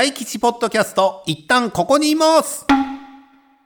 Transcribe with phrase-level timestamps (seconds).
[0.00, 2.66] 大吉ポッドキャスト、一旦ここにいます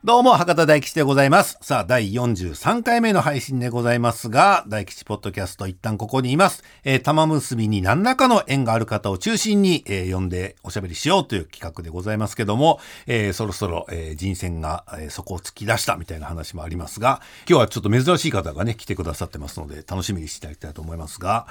[0.03, 1.59] どうも、博多大吉でございます。
[1.61, 6.65] さあ、第43回目の配信でございますが、大吉ポッドキャスト一旦ここにいます。
[6.83, 21.47] えー、玉結びに何らかの縁がある方を中心に、えー、呼んでおしゃべりしようという企画でございますけども、えー、そろそろ、えー、人選が、えー、そこを突き出したみたいな話もありますが、今日はちょっと珍しい方がね、来てくださってますので、楽しみにしていただきたいと思いますが、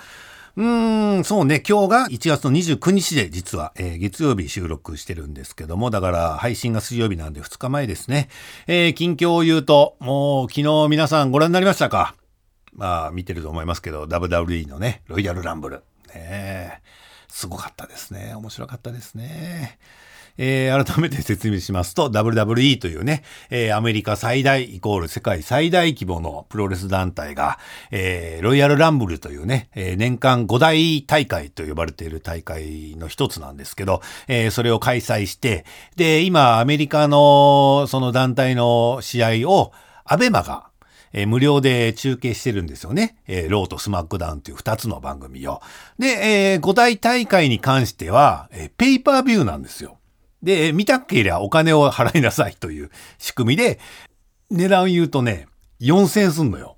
[0.55, 8.29] うーん、そうね、今日が1月の29日で実は、えー、月曜日収録してるんですけども、だから配信が水曜日なんで2日前ですね。
[8.67, 12.15] えー、近況を言うと、もう昨日皆さんご覧になりましたか？
[12.71, 15.83] まあ見てると思いますけど、WWE のね、ロイヤルランブル。
[16.13, 16.81] ね
[17.29, 18.35] すごかったですね。
[18.35, 19.79] 面白かったですね。
[20.37, 27.59] えー、改めて説明しますと、WWE というね、えー、アメリカ最大イコール世界最大規模のプロレス団体が、
[27.91, 39.71] えー、ロイヤルランブルというね、えー、年間5大大会と呼ばれている大会の一つなんですけど、えー、それを開催して、で、今、アメリカのその団体の試合を、
[40.05, 40.67] アベマが
[41.13, 43.15] え、無料で中継してるんですよね。
[43.27, 45.61] えー、ローとスマックダウンという2つの番組を。
[45.99, 49.99] で、えー、5大大会に関しては、えー、ペイパービューなんですよ。
[50.43, 53.79] で、見たけりゃお金を払いなさいという仕組みで、
[54.51, 55.47] 値段言うとね、
[55.81, 56.75] 4000円すんのよ。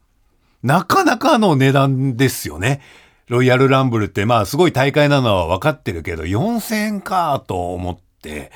[0.64, 2.82] なかなかの値段ですよね。
[3.28, 8.52] ロイヤルランブルってまあすごい大会なのは分かってるけど、4000円かと思って。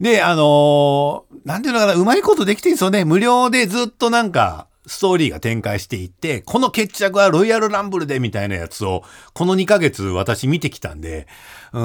[0.00, 3.04] で、あのー、なんていうのかな、うまいことできてるんですよね。
[3.04, 11.28] 無料でずっとなんか、ストーリーが展開していって、この決着はロイヤルランブルでみたいなやつを、この2ヶ月私見てきたんで、
[11.72, 11.80] う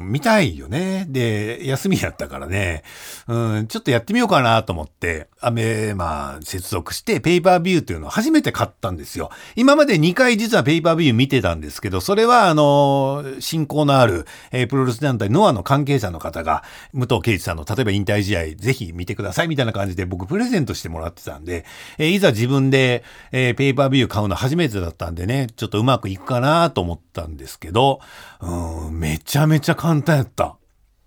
[0.00, 1.06] ん、見たいよね。
[1.08, 2.82] で、休みやったからね、
[3.28, 9.30] うん、ちょっとやってみようかなと思って、アメ、まあ、接続してペーパービューっていうのを初めて買ったんですよ。
[9.56, 16.62] 今まで2回実はペーパービュー見てたんですけど、それはあの、信仰のある、えー、プロレス団体ノアの関係者の方が、
[16.94, 21.64] 武藤敬司さんの例えば引退試合ぜひ見てくださいみたいな感じで僕プレゼントしてもらってたんで、
[21.98, 28.00] えー、いざ自分で、えー、ペーパービュー買うの初めてだったんでね、ちょっとうまくいくかなと思ったんですけど、
[28.40, 30.56] うん、めちゃめちゃ簡単やった。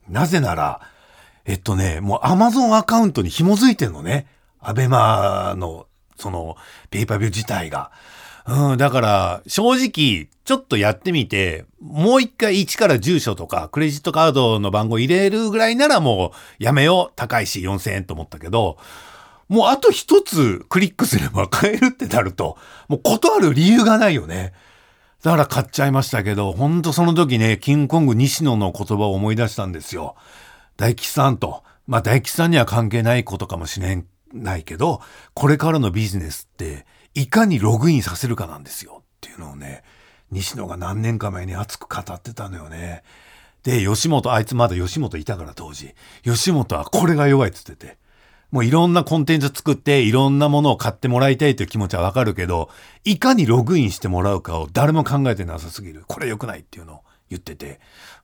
[0.10, 0.82] なぜなら、
[1.46, 4.28] えっとね、もう Amazon アカウントに紐づいてんのね。
[4.60, 5.88] アベマの、
[6.18, 6.58] その、
[6.90, 7.92] ペーパービュー自体が。
[8.46, 17.14] うん、だから、正直、ちょっとやってみて、もう一回1から住所とか、クレジットカードの番号入れるぐらいならもう、やめよう。
[17.16, 18.78] 高いし4000円と思ったけど、
[19.48, 22.58] もうあと一つクリックすれば買えるってなると、
[22.90, 24.52] もう断る理由がないよね。
[25.24, 30.16] だから買っちゃいましたけど、ほんとその時ね、キングコング西野の言葉を思い出したんですよ。
[30.76, 31.64] 大吉さんと。
[31.88, 34.04] まあ大吉さんには関係ないことかもしれ
[34.34, 35.02] ないけど、
[35.34, 39.02] これからのビジネスって、いかにログインさせるかなんですよ。
[39.02, 39.84] っていうのをね、
[40.30, 43.04] 西野が何年か前に熱く語ってたのよね。
[43.64, 45.96] で、吉本、あいつまだ吉本いたから当時。
[46.24, 47.98] 吉本はこれが弱いっつってて。
[48.54, 52.70] もういろんなコンテンツ作っていろんなものを買ってもらいたいという気持ちはわかるけど、
[53.04, 56.04] いかにログインしてもらうかを誰も考えてなさすぎる。
[56.08, 57.00] これ良くないっていうのを
[57.32, 57.80] 言ってて、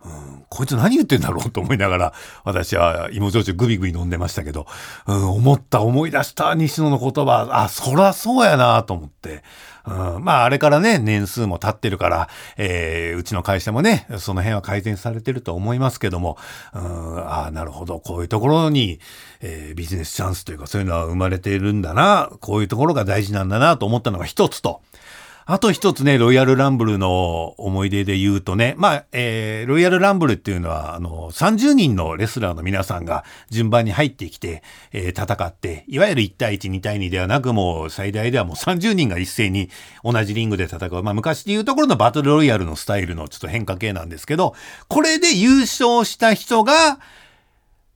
[0.06, 2.13] うん、こいつ何言ってんだろうと思いながら、
[2.44, 4.67] 私は芋焼酎グビグビ飲んでましたけど、
[5.07, 9.44] うん、思った、思い出した、西野の言葉、あ、そらそうやなと思って、
[9.89, 16.38] うん、まあ、あれからね、年数も経ってるから、えー、うちの会社もね、その辺は改善されてると思いますけども、
[16.73, 18.99] うん、ああ、なるほど、こういうところに、
[19.41, 24.81] えー、ビジネスチャンスというか、そういうのは生まれているんだな、こういうところが大事なんだなと思ったのが一つと、
[25.51, 34.61] あと一つね、ロイヤルランブルの思い出で言うとね、まあ、えー、ロイヤルランブルっていうのは、あの、30人のレスラーの皆さんが順番に入ってきて、
[34.91, 39.71] えー、戦って、いわゆる1対1、2対2ではなく、もう最大ではもう30人が一斉に
[40.03, 41.01] 同じリングで戦う。
[41.01, 44.53] まあ、昔で言うところのバトルロイヤルのスタイルのちょっと変化系なんですけど、
[44.87, 46.99] これで優勝した人が、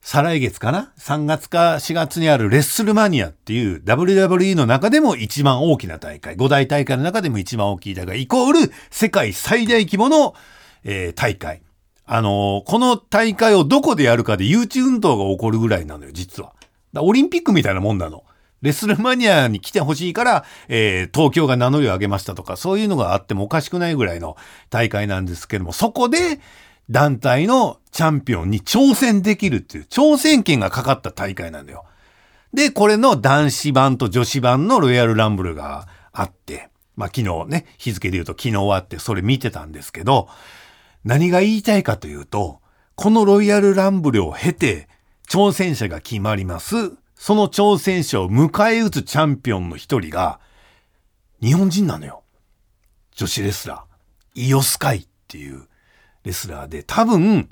[0.03, 8.59] 再来月かな ?3 月か4月にあるレッスルマニアっていう WWE の中でも一番大きな大会、5大大会の中でも一番大きい大会、イコール
[8.91, 10.35] 世界最大規模の、
[10.83, 11.61] えー、大会。
[12.05, 16.51] あのー、この大会をどこでやるかで誘致運動が起こるぐらいなのよ、実は。
[16.97, 18.25] オリンピックみたいなもんなの。
[18.61, 24.35] レッスルマニアに来てほしいから、えー、東京が名乗りを上げましたとか、そういうのがあってもおかしくないぐらいの
[24.69, 26.41] 大会なんですけども、そこで、
[26.89, 31.85] 団体のチャンピオンに挑戦できるっていう挑戦権がかかった大会なんだよ。
[32.53, 40.27] で、これの男子版と女子版のロイヤルランブルがあって、まあ昨日ね、日付で言うと昨日終わってそれ見てたんですけど、
[41.03, 42.61] 何が言いたいかというと、
[42.95, 44.87] このロイヤルランブルを経て
[45.27, 46.75] 挑戦者が決まります。
[47.15, 50.39] その挑戦者を迎え撃つチャンピオンの一人が
[51.41, 52.23] 日本人なのよ。
[53.15, 54.41] 女子レスラー。
[54.47, 55.67] イオスカイっていう
[56.23, 57.49] レスラーで、多分、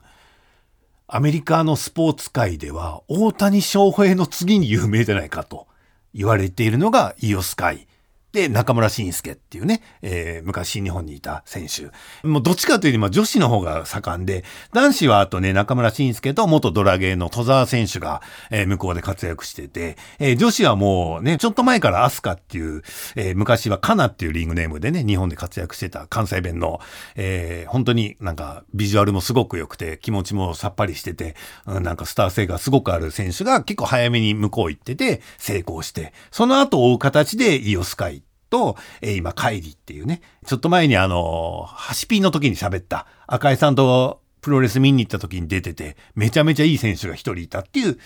[1.07, 5.68] アメリカのスポーツ界では大谷翔平の次に有名じゃないかと
[6.13, 7.85] 言われているのがイオスカイ。
[8.31, 11.92] で、中村慎介っていうね、えー、昔新日本にいた選手。
[12.25, 14.44] もうどっちかというと女子の方が盛んで、
[14.74, 22.83] 男子はあとね、中村慎介と元ドラゲーの戸沢選手が、えー、向こうで活躍してて、えー、女子はもうね、ちょっと前からアスカっていう、
[23.16, 26.80] えー、昔はカナっていうリングネームでね、日本で活躍してた関西弁の、
[27.16, 31.36] えー、本当になんかビジュアルもすごく良くて、気持ちもさっぱりしてて、
[31.66, 38.20] うん、なんかスター性がすごくある選手が結構早めに向こう行ってて、成功して、その後追う形でイオスカイ
[38.51, 47.98] と、え、今、カイリっていうね、ちょっと前にあの、ハシピーの時に喋った赤井さんとプロレス見に行った時に出てて、めちゃめちゃいい選手が一人いたっていう、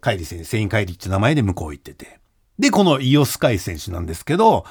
[0.00, 2.20] カイリ選手、セインカイリって名前で向こう行ってて。
[2.58, 4.64] で、このイオスカイ選手なんですけど、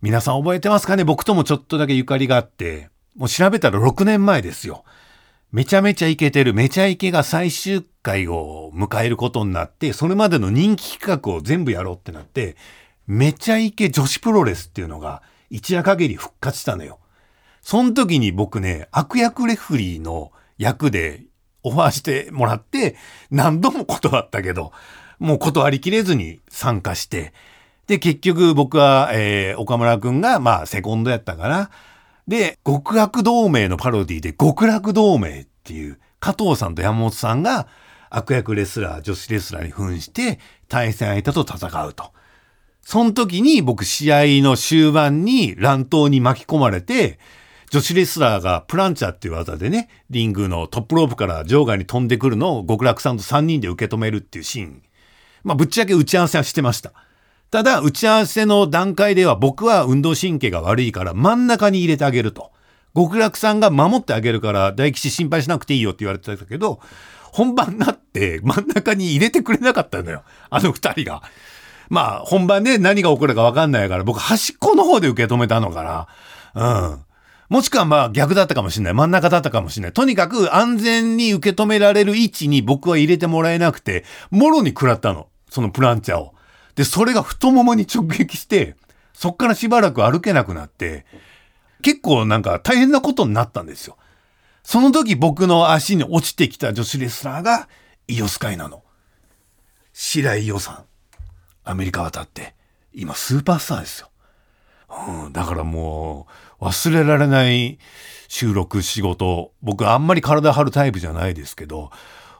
[0.00, 1.04] 皆さん覚えてますかね？
[1.04, 4.84] 僕ともちょっとだけゆかりがあって、もう調べたら6年前ですよ。
[5.52, 12.56] めちゃめちゃイケてる、めちゃイケが最終回を迎えることになって、それまでの人気企画を全部やろうってなって、
[13.06, 16.98] めちゃイケ女子プロレスっていうのが一夜限り復活したのよ。
[17.60, 21.24] その時に僕ね、悪役レフリーの役で
[21.62, 22.96] オファーしてもらって
[23.30, 24.72] 何度も断ったけど、
[25.18, 27.32] もう断りきれずに参加して、
[27.86, 31.70] で、結局僕は、えー、岡村くんが、まあ、セコンドやったかな。
[32.26, 37.66] で、極悪同盟のパロディで極楽同盟っていう、加藤さんと山本さんが
[38.10, 40.38] 悪役レスラー、女子レスラーに扮して
[40.68, 42.12] 対戦相手と戦うと。
[42.84, 47.18] その時に僕試合の終盤に乱闘に巻き込まれて、
[47.70, 54.82] 女子レスラーがプランチャーっていう技でね、リングのトップロープから場外に飛んでくるのを極楽さんと3人で受け止めるっていうシーン。
[55.42, 56.92] まあ、ぶっちゃけ打ち合わせはしてました。
[57.50, 62.50] ただ、打ち合わせの段階では僕は運動神経が悪いから真ん中に入れてあげると。
[62.94, 66.80] 極楽さんが守ってあげるから大吉心配しなくていいよって言われてたけど、
[67.32, 70.24] 本番になって真ん中に入れてくれなかったのよ。
[70.50, 71.22] あの二人が。
[71.92, 76.08] まあ、本番で何が起こるか分かんないから、僕端っこの方で受け止めたのか
[76.54, 76.88] な。
[76.88, 77.04] うん。
[77.50, 78.94] もしくはまあ逆だったかもしれない。
[78.94, 79.92] 真ん中だったかもしれない。
[79.92, 85.28] とにかく安全に受け止められる位置に僕は入れてもらえなくて、もろに食らったの。
[85.50, 86.32] そのプランチャーを。
[86.76, 88.74] で、それが太ももに直撃して、
[89.12, 91.04] そっからしばらく歩けなくなって、
[91.82, 93.98] 結構なんか大変なことになったんですよ。
[94.62, 97.68] その時僕の足に落ちてきた女子レスラーが
[98.08, 98.82] イオスカイなの。
[99.92, 100.91] 白井伊代さん。
[101.64, 102.54] アメリカ渡って、
[102.92, 104.08] 今スーパースターですよ。
[105.08, 106.26] うん、だからも
[106.60, 107.78] う、忘れられない
[108.28, 109.52] 収録、仕事。
[109.62, 111.90] 僕あんまり体張るタイプじゃないですけど、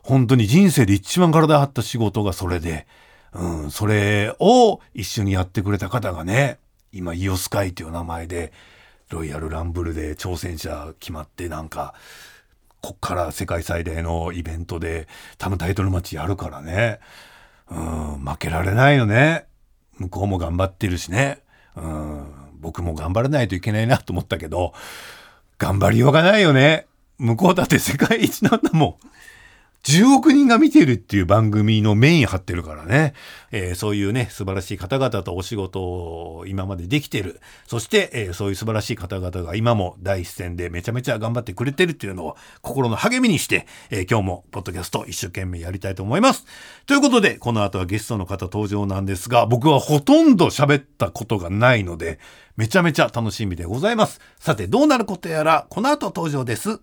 [0.02, 2.86] 本当に人生で一番体張った仕事がそれで、
[3.32, 6.58] うん、それを一緒にやってくれた方がね、
[6.92, 8.52] 今、イオスカイという名前で、
[9.08, 11.94] ロイヤルランブルで挑戦者決まってなんか、
[12.80, 15.06] こっから世界最大のイベントで
[15.38, 16.98] 多分タイトルマッチやるからね。
[17.74, 19.46] うん、負けられないよね。
[19.98, 21.42] 向こうも頑張ってるしね。
[21.76, 22.26] うん、
[22.60, 24.74] 僕も頑張らないといけないなと思ったけど、
[25.58, 26.86] 頑張りようがないよね。
[27.18, 28.94] 向こうだって世界一なんだもん。
[29.84, 33.14] 10億人が見てるっていう番組のメイン張ってるからね、
[33.50, 37.40] えー、そういうね、素晴らしい方々とお仕事を今までできてる。
[37.66, 46.46] そして、えー、そういう素晴らしい方々が今も第一線でめちゃめちゃ頑張ってくれてるっていうのを心の励みにして、えー、今日もポッドキャスト一生懸命やりたいと思います。
[46.86, 52.20] ということで、この後はゲストの方登場なんですが、僕はほとんど喋ったことがないので、
[52.56, 54.20] めちゃめちゃ楽しみでございます。
[54.38, 56.70] さて、どうなることやら、この後登場です。
[56.70, 56.78] So,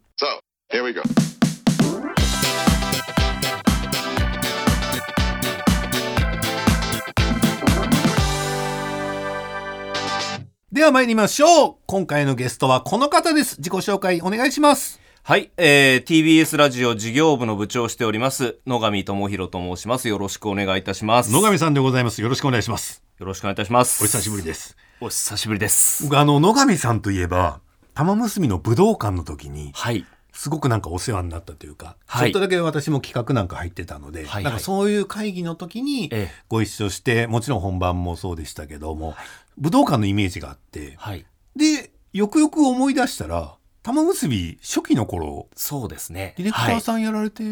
[10.71, 11.75] では参りましょう。
[11.88, 13.57] 今回のゲストはこの方です。
[13.57, 14.99] 自己紹介お願いします。
[15.23, 20.07] はい、えー、TBS ラジオ事業部の部長をしております、野上智弘と申します。
[20.07, 21.31] よろしくお願いいたします。
[21.31, 22.21] 野上さんでございます。
[22.21, 23.03] よろしくお願いします。
[23.17, 24.03] よろしくお願いいたします。
[24.03, 24.77] お久しぶりです。
[25.01, 26.03] お久しぶりです。
[26.03, 27.61] 僕、あの、野上さんといえば、
[27.95, 30.05] 玉結びの武道館の時に、はい。
[30.39, 36.09] すごくなんかお世話になったというか、はい、ちょっとだけ私も企画なんか入ってたので、はい、なんかそういう会議の時に
[36.47, 39.15] ご一緒して、もちろん本番もそうでしたけども、はい、
[39.59, 41.25] 武道館のイメージがあって、はい、
[41.55, 46.33] で、よくよく思い出したら、玉結び初期の頃、そうですね。
[46.37, 47.43] ディレクターさんやられて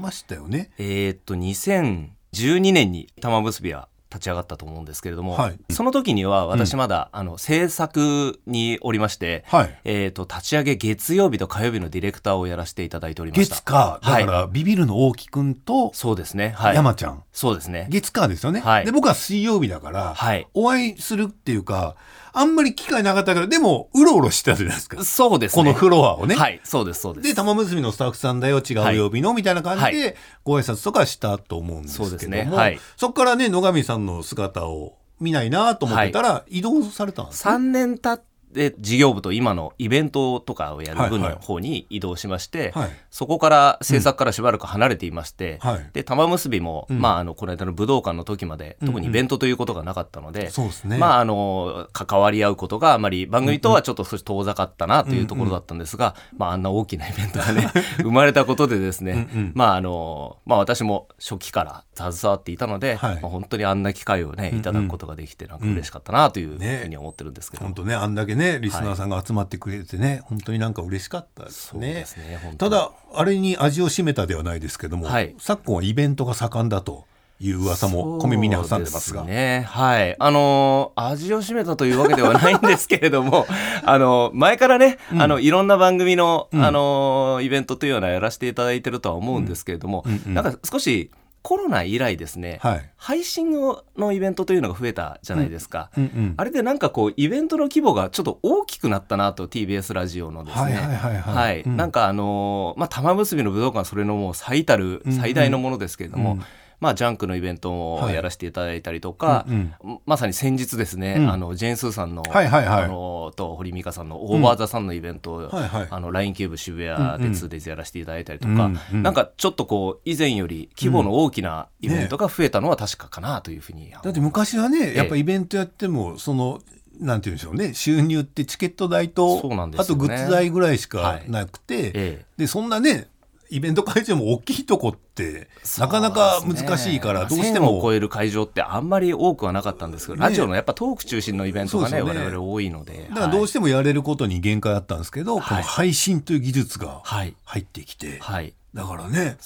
[0.00, 0.58] ましたよね。
[0.58, 13.56] はい、えー、っと、2012年に玉結びは立ち上がったと思うんですけれども、はい、その時には私まだ、うん、あの制作におりまして、はい、えーと、立ち上げ月曜日と火曜日のディレクターをやらせていただいておりました。
[13.56, 14.00] 月か。
[14.02, 17.22] だから、はい、ビビるの大木くんとそうですね、はい、山ちゃん。
[17.32, 17.88] そうですね。
[17.90, 21.96] 月かですよね、はい、で僕は水曜日だから、はい、お会いするっていうか
[22.32, 25.04] あんまり機会なかったから、でも、うろうろしてたじゃないですか。
[25.04, 25.62] そうですね。
[25.62, 26.34] このフロアをね。
[26.34, 27.28] はい、そうです、そうです。
[27.28, 32.10] で、玉結びのスタッフさんだよ、違う曜日の、はい、みたいな感じで、ご挨拶とかしたと思うんですけども。
[32.10, 32.48] そうですね。
[32.50, 32.80] はい。
[32.96, 37.54] そこからね、野上さんの姿を見ないなと思ってたら、移動されたんですね。
[37.54, 42.82] 3年経っで事業部と今のイベントとかをやる部の方に移動しまして、はい。
[42.82, 50.50] はい、そこから制作からしばらく離れていまして、うん、で玉結びも、うん、まあ、あのこの間の武道館の時まで、特にイベントということがなかったので、
[50.98, 57.70] まあ、あの関わり合うことがあまり番組とはちょっと少し遠ざかったなというところだったんですが、うんうん、まあ、あんな大きなイベントがね
[58.02, 71.94] 生まれたことでですねうん、まああのまあ、私も初期から携わっていたので、はい、まあ、本当にあんな機会をねいただくことができてなんか嬉しかったなというふうに思ってるんですけど、本当ねあんだけねリスナーさんが集まってくれてね、本当になんか嬉しかったですね。
[71.94, 77.06] ですねただあれに味を占めたではないですけども、はい、昨今はイベントが盛んだと。
[77.42, 79.24] いう噂も小耳に挟んでますが。
[79.24, 80.14] ね、はい。
[80.18, 83.46] あのー、味を占めたというわけではないんですけれども、
[83.84, 91.10] あのー、前からね、うん、あの、いろんな番組の、うん、あのー、イベントというのはやらせていただいてるとは思うんですけれども、うんうん、なんか少し、
[91.42, 100.74] コロナ以来ですね、はい、配信のイベントというのが増えたじゃないですか、うんうんうん、あれでなんかこうイベントの規模がちょっと大きくなったなと TBS ラジオのですね。
[100.74, 106.44] はいなんかあのー、まあ玉結びの武道館それのもう最たる最大のものですけれども、うんうん
[106.82, 115.48] まあ、ジャンクのイベントもやらせていただいたりとか、はいうんうん、まさに先日ですね、うん、あのジェーン・スーさんの,、はいはいはい、あのと堀井美香さんの OVER THE SUN のイベントを、うん。
[115.48, 126.60] はいはい、あの LINE キューブ渋谷で 2days やらせていただいたりとか、うんうん、なんかちょっとこう以前より規模の大きなイベントが増えたのは確かかなというふうに、ね、だって昔はねやっぱイベントやってもその
[126.98, 131.84] なんて言うんでしょうね収入ってチケット代と、ね、あとグッズ代ぐらいしかなくて、はい。
[131.84, 133.08] ええ、でそんなね
[133.52, 142.02] イベント会場も大きいとこってなかなか難しいからどうしても、超える会場ってあんまり多くはなかったんですけど、ね、ラジオのやっぱトーク中心のイベントがねね。
[142.02, 143.08] 我々多いので。
[143.10, 149.36] だからどうしてもやれることに限界あったんですけど、はい、この配信という技術が入ってきて、はい、だからね、ね、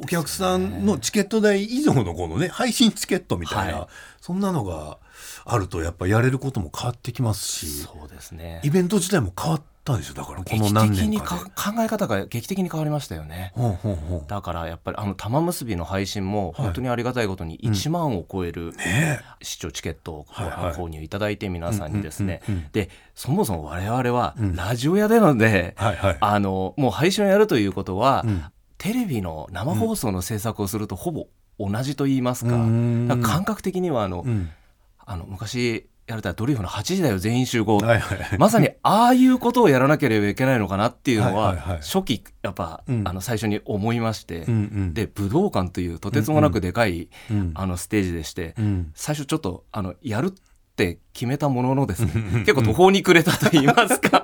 [0.00, 3.86] お客さんのチケット代以上のこのね配信チケットみたいな、はい、
[4.20, 4.98] そんなのが
[5.44, 8.60] あるとやっぱやれることも変わってきますしそうですね。
[8.64, 10.14] イベント自体も変わってったでしょ？
[10.14, 13.52] だからこの何年か考え方が劇的に変わりましたよね、
[14.26, 18.72] だからやっぱりあの玉結びの配信も本当にありがたいことに1万を超える
[19.42, 21.08] 視聴チケットを購入い。
[21.08, 22.40] ただいて皆さんにですね。
[22.72, 25.74] でそもそも我々はラジオ屋でので、
[26.20, 28.24] あのもう配信をやるということは、
[28.78, 31.26] テレビの生放送の制作をするとほぼ
[31.58, 32.50] 同じと言いますか,、
[33.22, 34.24] 感覚的にはあの、
[35.06, 50.32] あの昔やれたらドリフの8時だよ全員集合、はいはい、まさにああいうことをやらなければいけないのかなっていうのは、初期やっぱ、うん、あの最初に思いまして、うんうん、で武道館というとてつもなくでかい、うんうん、あのステージでして、うん、最初ちょっとあのやるっ
[50.76, 54.23] て決めたもののですね結構途方に暮れたと言いますか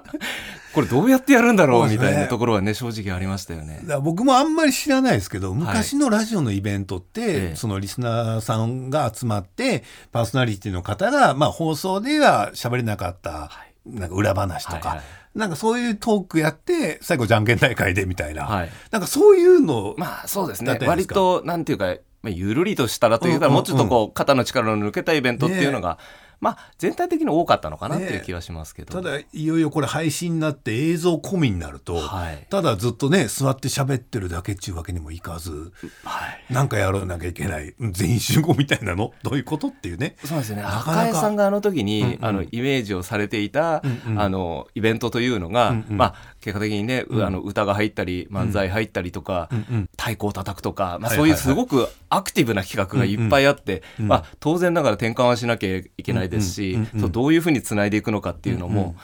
[0.72, 1.88] これどうやってやるんだろう？
[1.88, 3.82] みたいなところはね正直ありましたよね。
[4.02, 13.50] 僕もあんまり知らないですけど昔のラジオのイベントって、はい、そのリスナーさんが集まってパーソナリティの方が、まあ、放送では喋れなかった、
[13.84, 14.76] なんか裏話とか。
[14.76, 15.04] はいはい。
[15.32, 20.76] なんかそういうトークやって最後じゃんけん大会でみたいな、はい、なんかそういうのまあそうですね。
[20.82, 25.96] 割となんていうか、まあ、ゆるりとしたらというか、もうちょっとこう肩の力の抜けたイベントっていうのが、ね
[26.40, 39.12] まあ、全体的に多かったのかなっていう気はしますけど、ね、ただいよいよこれ配信になって映像込みになると、はい、ただずっとね座って喋ってるだけっちゅうわけにもいかず、はい、なんかやらなきゃいけない全員集合みたいなの？
[39.22, 40.16] どういうことっていうね。
[40.24, 40.62] そうですね。
[40.62, 58.96] 赤江さんがあの時に、うんうん、あのイメージをされていた、うんうん、あのイベントというのが、うんうん、まあ結果的にね、うん、あの歌が入ったり漫才入ったりとか、うん、太鼓を叩くとか、まあ、そういうすごくアクティブな企画がいっぱいあって、まあ、当然ながら転換はしなきゃいけないですし、どういうふうにつないでいくのかっていうのも、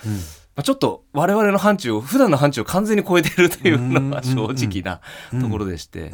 [0.57, 5.03] まあ、ちょっと我々の範疇を普段の範疇を完全に超えてるというのが正直な
[5.39, 6.11] ところでして、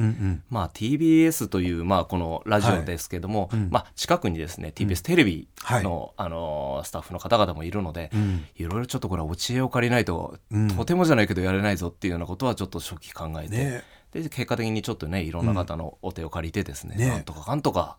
[0.50, 5.46] まあ、TBS というまあこのラジオですけども、はい、まあ、近くにですね TBS テレビ
[5.84, 8.11] の,、あのスタッフの方々もいるので、
[8.56, 10.37] いろいろちょっとこれはお知恵を借りないと、
[10.76, 17.96] とてもじゃないけどやれないぞっていうようなことはちょっと初期考えて、ね、で結果的にちょっとねいろんな方のお手を借りてですね、なんとかかんとか。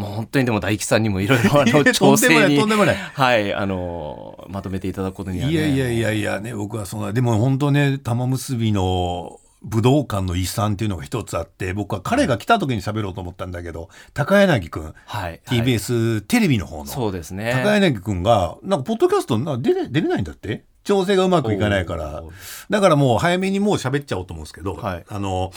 [0.00, 17.52] もう本当にでも大吉さんにもいろいろあの 調整にはいあのまとめていただくことには、ね、いやいやいやいやね僕はそんなでも本当ね玉結びの武道館の遺産っていうのが一つあって僕は彼が来た時に喋ろうと思ったんだけど高柳君、はい、TBS テレビの方のそうですね。
[17.62, 20.64] 高柳君がなんかポッドキャストな出れ出れないんだって？
[20.82, 22.22] 調整がうまくいかないから。
[22.70, 25.52] だからもう早めにもう喋っちゃおうと思うんですけど、はい、あの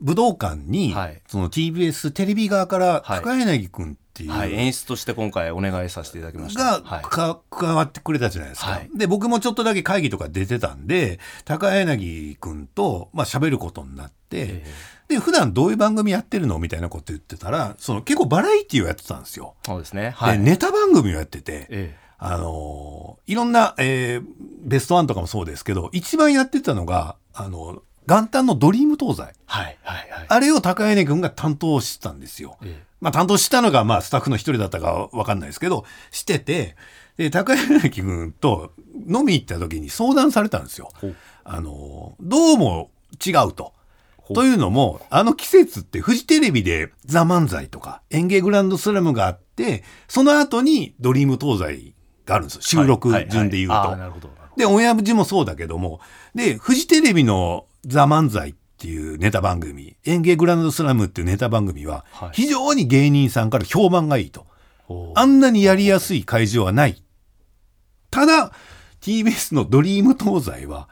[0.00, 6.80] 武道館に、はい、その TBS テレビ側から高柳君っっていう、はい、演出として今回お願いさせていただきました。
[6.80, 19.54] が、はい、加わってくれたじゃないですか、はい、で僕もちょっとだけ会議とか出てたんで高柳君とまあ喋ることになって、えー、で普段どういう番組やってるのみたいなこと言ってたらその結構バラエティーをやってたんですよ。
[19.64, 24.24] そうですね、はい、でネタ番組をやってて、えーあのいろんな、えー、
[24.64, 29.22] ベストワンとかもそうですけど、一番やってたのが、あの、元旦のドリーム東西。
[29.44, 30.26] はいはいはい。
[30.26, 32.56] あれを高柳君が担当してたんですよ。
[32.62, 36.74] ええ、まあ担当したのが、まあスタッフの一人だったかわかんないですけど、してて、
[37.18, 40.90] で、高柳君と飲み行った時に相談されたんですよ。
[41.44, 42.90] あの、どうも
[43.24, 43.74] 違うと。
[44.34, 52.62] というのも、あの季節ってフジテレビでザ・漫才とか演芸グランドスラムがあって、その後にドリーム東西があるんですよ。
[52.62, 53.74] 収録順で言うと。
[53.74, 54.08] はいはいは
[54.56, 56.00] い、で、親父もそうだけども、
[56.34, 64.46] で、フジテレビのザ・漫才っていうネタ番組、演芸グランドスラムっていうネタ番組は、非常に芸人さんから評判がいいと。
[65.14, 67.02] あんなにやりやすい会場はない。
[68.10, 68.52] ただ、
[69.00, 70.88] TBS のドリーム東西は、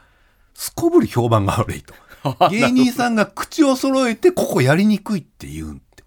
[0.53, 1.93] すこぶる評判が悪いと。
[2.49, 6.03] 芸人さんが口を揃えて、ここやりにくいって言うんって。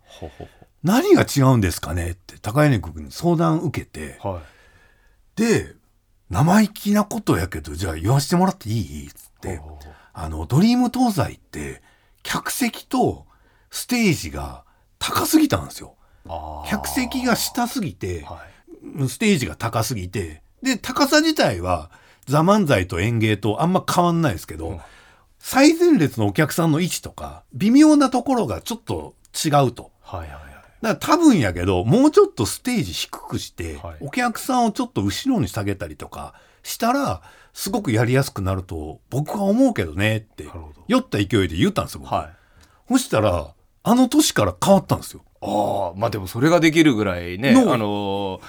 [0.82, 4.40] 何が違うんですかねって高柳君に相談受けて、は
[5.36, 5.74] い、で
[6.30, 9.08] 生意気なことやけどじゃあ言わしてもらっていい？
[9.08, 9.60] っつって
[10.12, 11.82] あのドリーム東西って
[12.22, 13.26] 客席と
[13.70, 14.64] ステージが
[14.98, 15.96] 高すぎたんですよ。
[16.66, 18.44] 客席が下すぎて、は
[19.04, 21.90] い、ステージが高すぎてで高さ自体は
[22.26, 24.80] 「ザ・漫才と演芸とあんま変わんないですけど、うん、
[25.38, 29.90] 最前列のお客さんの位置とか微妙なところがちょっと違うと。
[30.00, 30.30] はいはい。
[30.82, 40.48] だから多分やけど、もうちょっとステージ低くして、はい、お客さんをちょっと後ろに下げたりとかしたら、すごくやりやすくなると僕は思うけどねって、
[40.88, 42.30] 酔った勢いで言ったんですよ、は
[42.88, 45.22] い、そしたら、あの年から変わったんですよ。
[45.42, 48.40] ああ、まあでもそれができるぐらいね、あのー、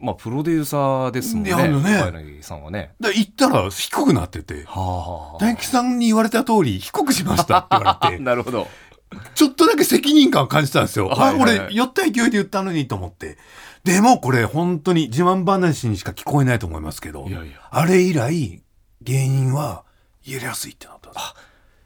[0.00, 1.52] まあ、プロデューサーですもんね。
[1.52, 2.42] あのね。
[2.42, 2.92] さんはね。
[3.00, 8.18] だ行ったら低くなってて、はあ、大吉さんに言われた通り低くしましたって言われて。
[8.22, 8.68] なるほど。
[9.34, 11.08] ちょっとだけ責任感を感じたんですよ。
[11.08, 13.38] はいはいはい、俺、酔った勢いで言ったのにと思って。
[13.88, 17.56] でもこれ本当に自慢話にしか聞こえないと思いますけど、いやいや。
[17.70, 18.62] あれ以来、
[19.02, 19.84] 芸人は
[20.24, 21.34] 言えやすいってなったんです。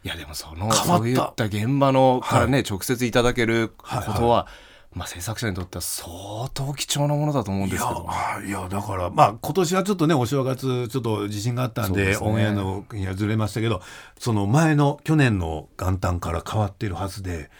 [0.04, 4.48] いやでもそのそういった現場のからね、はい、直接いただけることは、
[4.94, 6.10] まあ、制作者にとっては相
[6.52, 8.08] 当貴重なものだと思うんですけど。
[8.44, 13.80] いやだからまあ今年はちょっとねお正月ちょっと地震があったんで、ね、オンエアの日はずれましたけど
[14.18, 17.50] その前の去年の元旦から変わっているはずで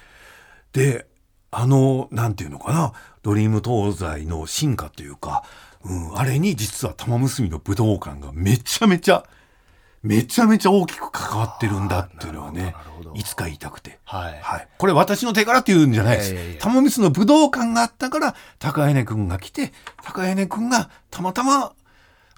[0.73, 1.07] で
[1.53, 5.45] あのなんていうのかなドリーム東西の進化というか、
[5.85, 9.25] うん、あれに実は玉結びの武道館がめちゃめちゃ
[10.03, 12.75] めちゃめちゃ大きく関わってるんだっていうのはね
[13.15, 16.59] いつか言いたくて、はい、はい、これ私の手柄って言うんじゃないです。
[16.59, 21.73] 玉光の武道館があったから高柳君が来て高柳君がたまたま、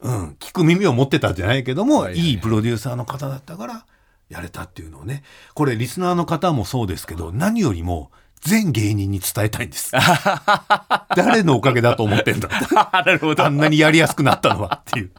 [0.03, 3.87] うん、聞く耳を持ってたんじゃないけども、いいプロデューサーの方だったから
[4.29, 5.23] やれたっていうのをね。
[5.55, 8.11] これリスナーの方もそうですけど何よりも
[8.45, 9.93] 全芸人に伝えたいんです。
[11.17, 12.49] 誰のおかげだと思ってんだ。
[12.93, 15.11] あんなにやりやすくなったのはっていう。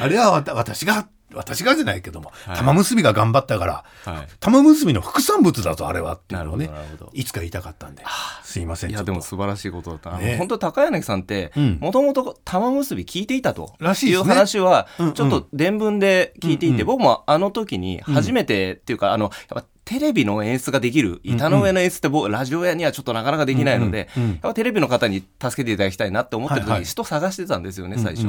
[0.00, 6.70] あれは私が私がじゃないけども、はい、玉結びが頑張ったから、はい、玉結びの副産物だぞあれはっていうのをね
[7.12, 8.04] いつか言いたかったんで。
[8.42, 10.10] すいませんいやでも素晴らしいことだった。
[10.10, 28.26] な、ね、本当高柳さんってもともと玉結び聞いていたという話はちょっと伝聞で聞いていて、うんうん、僕もあの時に初めてっていうか、あのやっぱテレビの演出ができる板の上の演出って僕、ラジオ屋にはちょっとなかなかできないので、やっぱテレビの方に助けていただきたいなって思ってる時に人探してたんですよね、最初。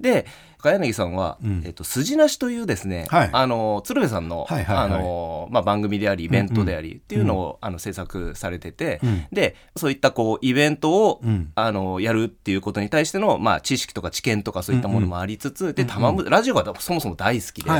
[0.00, 0.26] で
[0.64, 11.20] 高柳さんは、えっと、筋なしというですね、あの鶴瓶さんの,、あのまあ、番組でありイベントでありっていうのを、あの制作されてて、でそういったこうイベントを、
[11.54, 15.84] あのやるっていうことに対しての、まあ、知識とか知見とかそういったものもありつつ、で
[16.30, 17.70] ラジオがそもそも大好きで、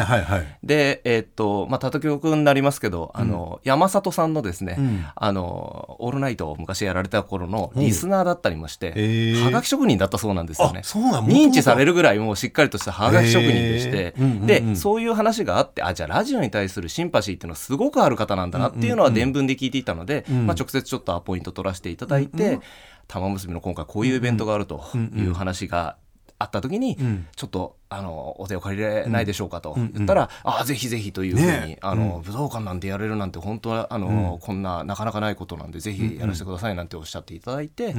[0.62, 4.76] でえっとまあ叩き曲になりますけどあの、山里さんのですね、
[5.14, 10.82] あのオールナイトを昔やられた頃のリスナーだったりもして、はがき職人だったそうなんですよね。
[11.28, 14.14] 認知されるぐらいもうしっかりとしたはがき職人でして、
[14.46, 22.58] でそういう話があってあじゃあラジオに対するシンパシーっていうのはすごくある方なんだなっていうのは伝聞で聞いていたので、まあ、直接ちょっとアポイント取らせていただいて、
[23.06, 24.82] 玉結びの今回こういうイベントがあると
[25.16, 25.96] いう話が
[26.44, 26.96] あった時に、
[27.36, 37.94] ちょっとあのお手を借りれないでしょうかと言ったら、ああぜひぜひというふうに、あの武道館なんてやれるなんて本当はあの、こんななかなかないことなんでぜひやらせてくださいなんておっしゃっていただいて。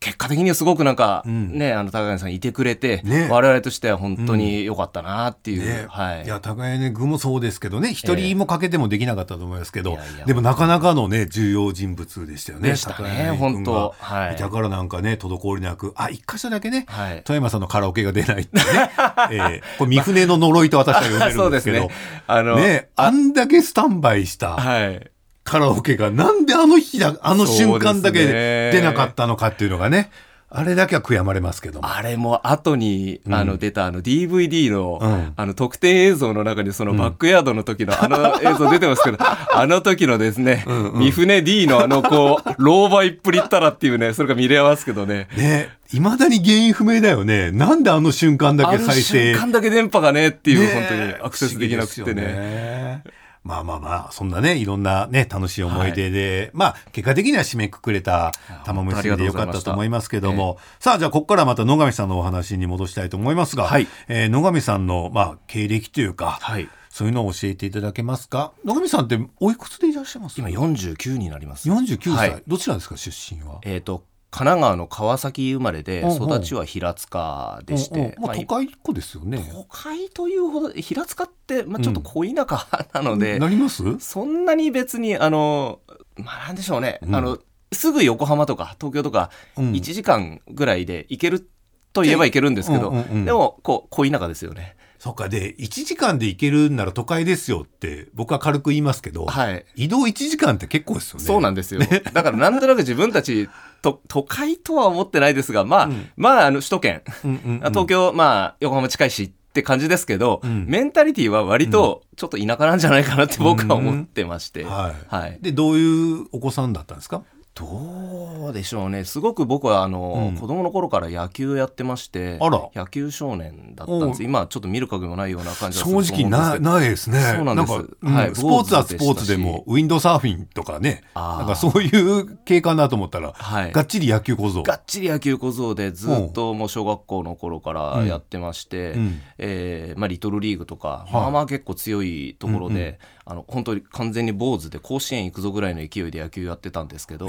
[0.00, 12.70] 結果的にはすごくなんか、うん、ねあの高谷さんいてくれて、ね、我々としては本当に良かったなっていう、ね、はい、いや高谷具もそうですけどね一人もかけてもできなかったと思いますけど、えー、でもなかなかのね重要人物でしたよね。
[12.70, 13.94] でしたね本当。
[13.98, 14.36] はい。
[14.36, 18.62] だからなんかね滞りなくあ一箇所だけね、はい、富山さんのカラオケが出ないってね、
[19.32, 21.90] えー、これ三船の呪いと私は呼んでるんですけど、 ね、
[22.26, 24.56] あのねあんだけスタンバイした。
[24.56, 25.10] はい
[25.44, 28.26] カラオケがなんであの日だ、あの瞬間だけ
[28.72, 30.10] 出なかったのかっていうのがね。
[30.52, 45.28] あれだけは悔やまれますけどあれも後に、あの出たあの DVD の、うん、あの特典映像の中にそのバックヤードの時のあの映像出てますけど、 あの時のですね、うんうん、三船 D のあのこう、老媒っぷりったらっていうね、それが見れますけどね。
[45.36, 45.68] ね。
[45.92, 47.52] いまだに原因不明だよね。
[47.52, 49.20] なんであの瞬間だけ再生。
[49.20, 53.04] あの瞬間だけ電波がねっていう、ね、本当にアクセスできなくてね。
[53.42, 58.32] まあまあまあ、そんなね、いろんなね、楽しい思い出で、はい、まあ、結果的には締めくくれた
[58.64, 68.52] 玉結びでよかったと思いますけども、えー、さあ、じゃあ、ここからまた野上さんのお話に戻したいと思いますが、はい、えー、野上さんの、まあ、経歴というか、はい、そういうのを教えていただけますか？
[68.64, 70.38] 野上さんっておいくつでいらっしゃいます？
[70.38, 71.68] 今49になります。
[71.70, 73.60] 49歳、はい、どちらですか、出身は？
[73.62, 79.44] えっ、ー、と、神奈川の川崎生まれで育ちは平塚でして、まあ、都会っ子ですよね。
[79.52, 83.82] 都会というほど平塚って、まあ、ちょっと濃田舎なので、なります？
[83.98, 85.80] そんなに別にあの
[86.16, 87.38] まあなんでしょうね、あの
[87.72, 91.48] すぐ横浜とか東京とか1時間ぐらいで行ける
[91.92, 92.92] と言えば行けるんですけど、
[93.24, 94.76] でもこう濃田舎ですよね。
[95.00, 95.28] そっか。
[95.30, 101.24] で1時間で行けるんなら都会ですよって僕は軽く言いますけど、はい、移動1時間って結構ですよね。
[101.24, 103.48] そうなんですよ、ね、だからなんとなく自分たち
[103.82, 117.22] と都会とは思ってないですがまあ、うん、まああの首都圏、うんうんうん、 東京まあ横浜近いしって感じですけど、うん、メンタリティーは割とちょっと田舎なんじゃないかなって僕は思ってまして、はい、はい、でどういうお子さんだったんですか？
[117.54, 119.04] どうでしょうね。
[119.04, 124.22] すごく僕はあの、うん、子供の頃から野球やってまして野球少年だったんです。
[124.22, 127.20] 今ちょっと見る影もないような感じ正直なないですね。
[127.36, 134.62] そうなんです、うん、はい、スポーツはスポーツでもウィンドサーフィンとかねなんかそういう系かなと思ったら、はい、がっちり野球小僧。
[134.62, 142.96] がっちり野球小僧でずっともう小学校の頃からやってまして、うん、えー、まあ、リトルリーグとか、まあまあ結構強いところで、うんうん。
[143.30, 147.28] あの本当に完全に坊主で甲子園行くぞぐらいの勢いで野球やってたんですけど、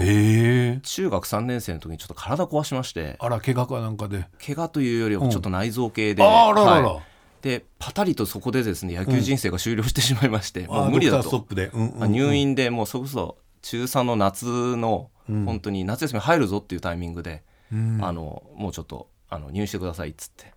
[0.84, 3.16] 中学3年生の時にちょっと体壊しまして。
[3.20, 4.26] あら怪我かなんかで。
[4.46, 7.04] 怪我というよりはちょっと内臓系で、うん、あららら、はい、
[7.42, 20.52] でパタリとそこでですね野球人生が終了してしまいまして、うん、もう無理だと、うんうん、入院でもうそこそ中3の夏の、本当に夏休み入るぞっていうタイミングで、あのもうちょっとあの入院してくださいっつって。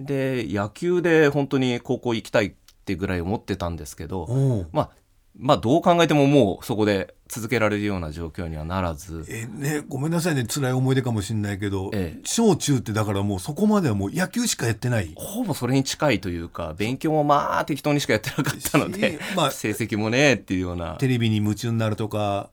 [0.00, 2.52] で野球で本当に高校行きたいっ
[2.84, 4.90] てぐらい思ってたんですけど、まあ、
[5.38, 9.24] まあどう考えてももうそこで続けられるような状況にはならず。
[9.28, 10.44] えねごめんなさいね。
[10.44, 15.12] 辛い思い出かもしれないけど、ええ、小中ってだからもうそこまではもう野球しかやってない。
[15.14, 20.96] ほぼそれに近いというか勉強もまあ適当にしかやってなかったので、 まあ、 成績もねっていうような。
[20.96, 22.50] テレビに夢中になるとか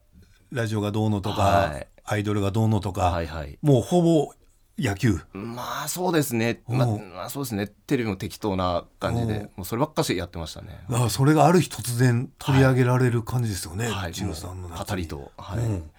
[0.51, 4.33] ラジオがどうのとか、はい、アイドルがどうのとか、はいはい、もうほぼ
[4.77, 5.19] 野球。
[5.33, 7.67] まあそうですね、まあ、まあ、そうですね。
[7.87, 10.79] テレビも適当な感じでもうそればっかしやってましたね。
[10.89, 15.07] あそれがある日突然取り上げられる感じですよね、はい、中3の夏に。
[15.07, 15.89] と、はい、うん、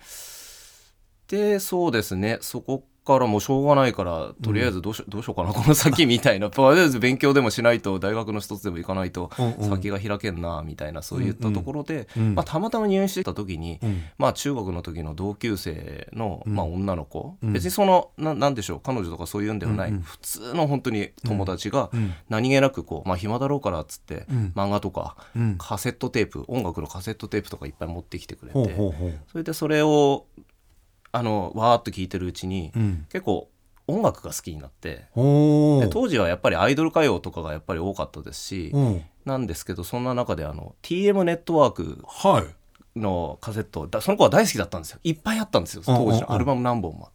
[1.29, 2.39] でそうですね。
[2.43, 13.79] そこからもうしょうがないからとりあえずどうし,、どうしようかなこの先みたいなとりあえず勉強でもしないと大学の一つでも行かないと先が開けんなみたいなそういったところで、まあ、たまたま入院してた時に、
[14.19, 21.91] まあ、中学の時の同級生の、まあ、女の子、別にそのななんでしょう彼女とかそういうんではない、普通の本当に友達が
[22.29, 25.17] 何気なくこう、まあ、暇だろうからっつって、漫画とか、
[25.59, 28.77] カセットテープ音楽のカセットテープとかいっぱい持ってきてくれて
[29.31, 30.27] それでそれを
[31.13, 33.49] あのわーっと聞いてるうちに、うん、結構
[33.89, 42.05] 音楽が好きになってで当時はやっぱりアイドル歌謡とかがやっぱり多かったですし、うん、なんですけどそんな中であの TM ネットワーク
[42.97, 44.99] のカセット、はい、その子は大好きだったんですよ。
[45.05, 47.11] いっぱいあったんですよ当時のアルバム何本も。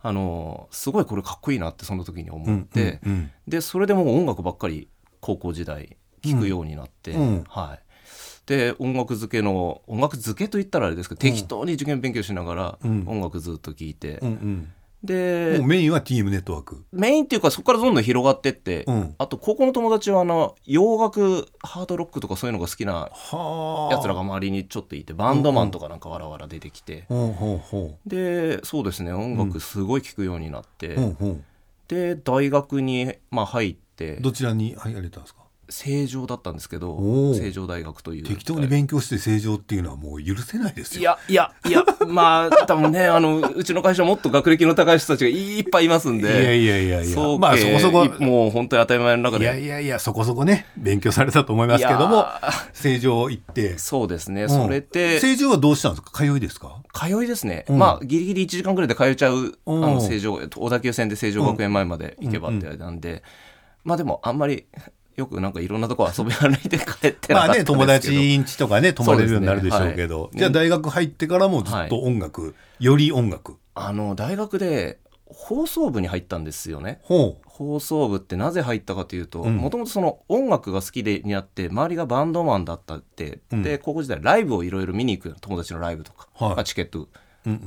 [0.00, 4.88] あのすごいこれかっこいいなってその時に思って、うんうんうん、でそれでもう音楽ばっかり
[5.20, 7.80] 高校時代聴くようになって、うん、はい
[8.48, 16.84] で音楽漬けの音楽漬けといったらあれですけど、適当に受験勉強しながら音楽ずっと聴いて、うんうんでメインは TM ネットワーク。
[16.90, 23.08] メインっていうかそこからどんどん広がってって、うん、あと高校の友達はあの洋楽ハードロックとかそういうのが好きな
[23.92, 31.16] やつらが周りにちょっといてバンドマンとかなんかわらわら出てきて、うんうん、でそうですね音楽すごい聴くようになって、うん。
[31.20, 31.44] うん、
[31.86, 34.16] で大学に、まあ、入って。
[34.16, 35.42] どちらに入られたんですか？
[35.70, 36.98] 正常だったんですけど
[37.34, 38.24] 正常大学という。
[38.24, 41.00] 適当に勉強して正常っていうのはもう許せないですよ。
[41.00, 46.28] いやいやいや まあ多分ねあのうちの会社もっと学歴の高い人たちがいっぱいいますんで。
[46.28, 47.38] いやいやいやいや。
[47.38, 48.06] まあそこそこ。
[48.18, 49.44] もう本当に当たり前の中で。
[49.44, 52.26] いやいやいやそこそこね勉強されたと思いますけども
[52.72, 53.78] 正常行って。
[53.78, 56.10] そうですね、うん、それって正常はどうしたんですか？
[56.12, 56.82] 通いですか？
[56.94, 63.22] 通いですね、うん、まあギリギリ1時間ぐらいで通えちゃうあの正常小田急線で成城学園前まで行けばってあれなんで、うんうん、
[63.84, 64.66] まあでもあんまり
[65.18, 73.56] よくなんかいろんなとこ遊び歩いて帰ってまあね友達ん家とかね泊まれるようになるでしょうけど、ねはい、じゃあ大学入ってからもずっと音楽、はい、より音楽。
[73.74, 77.00] あの大学で放送部に入ったんですよね。
[77.02, 87.08] 放送部ってなぜ入ったかというともともとその音楽が好きでになって周りがバンドマンだったって、うん、で高校時代ライブをいろいろ見に行く友達のライブとか、はい、チケット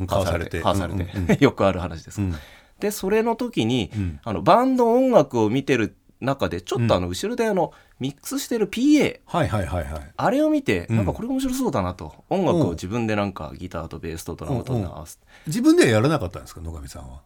[0.07, 0.61] 買わされて。
[0.61, 1.43] 買わされて。
[1.43, 2.35] よくある話です、うん、
[2.79, 17.21] でそれの時に、うん、あのバンド音楽を見てる中でちょっとあの後ろであのミックスしてる PA、はいはいはいはい、あれを見てなんかこれ面白そうだなと、音楽を自分でなんかギターとベースとドラムと合わせて自分ではやらなかったんですか野上さんは？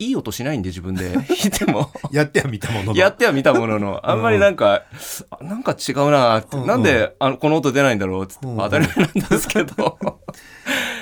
[0.00, 1.10] いい音しないんで自分で。
[1.12, 1.90] 弾 いても。
[2.10, 2.96] やっては見たものの。
[2.96, 4.00] やっては見たものの。
[4.02, 4.84] あんまりなんか、
[5.40, 9.98] うん、なんか違うなって、うん、なんであのこの音出ないんだろうって、うん、当たり前なんですけど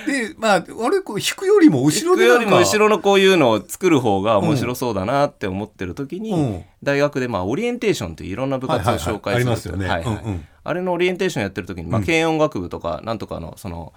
[0.09, 9.79] でまああれこう弾くよりも後ろでよりも後ろのこういうのを作る方が面白そうだなって思ってる時に、うん、大学でまあオリエンテーションといういろんな部活を紹介する
[10.65, 13.93] あれのオリエンテーションやってる時に、まあ、軽音楽部とかなんとかのその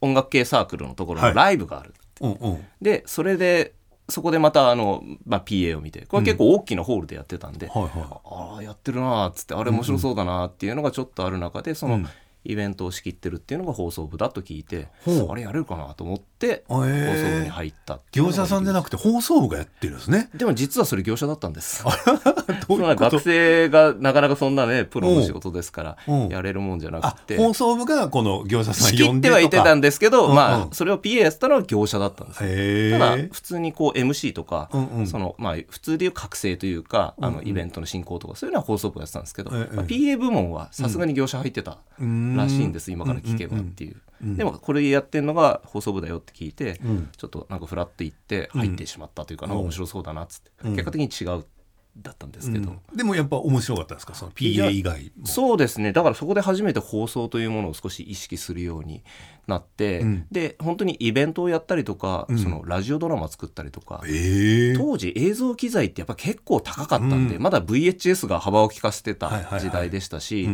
[0.00, 3.74] 音楽系サークルのところのライブがある、はいうんうん、でそれで
[4.08, 7.82] そこでまたあの、まあ、PA を見てこれ結構大きなホールでやってたんで、うん。
[7.82, 12.06] はいはい、ああやってるなっつってあれ面白そうだなっていうのがちょっとある中でその、
[12.44, 14.88] イベントを仕切ってるっていうのが放送部だと聞いて、
[15.28, 20.30] あれやれるかなと思って放送部に入った業者さんじゃなくて放送部がやってるんですね。
[20.34, 21.84] でも実はそれ業者だったんです。
[22.68, 27.36] うう学生がなかなかそんなねプロの仕事ですからやれるもんじゃなくて。
[27.36, 32.90] 放送部がこの業者さん仕切ってはいてたんですけど、まあそれを PA やってたのは業者だったんです。
[32.92, 34.84] ただ普通にこう MC とか、うん。
[34.94, 41.78] うん、そのまあ普通でいう覚醒というかあのイベントの進行とかそういうのは放送部がやってたんですけど、まあ、PA 部門はさすがに業者入ってた
[42.34, 43.96] らしいんです、今から聞けばっていう。
[44.36, 46.80] でもこれやってるのが放送部だよって聞いて、
[47.16, 51.44] ちょっとなんかフラッと行って入ってしまったというか、なんか面白そうだなっつって、結果的に違う
[51.96, 54.14] だったんですけど、うん、でもやっぱ面白かったですか？
[54.14, 55.92] その PA 以外そうですね。
[55.92, 59.04] だからそこで初めて放送というものを少し意識するように
[59.46, 64.02] なって、うん、で本当にイベントをやったりとか、うん、そのラジオドラマ作ったりとか、
[64.76, 69.30] 当時映像機材ってやっぱ結構高かったんで、まだ VHS が幅を利かせてた
[69.60, 70.48] 時代でしたし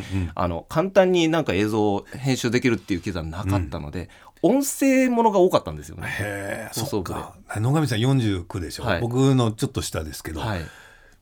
[0.68, 4.10] 簡単になんか映像を編集できるっていう機材なかったので、
[4.42, 6.08] 音声ものが多かったんですよね。
[6.08, 7.34] へえ、そうか。
[7.56, 10.62] 野上さん49でしょ、はい、僕のちょっと下ですけど、はい、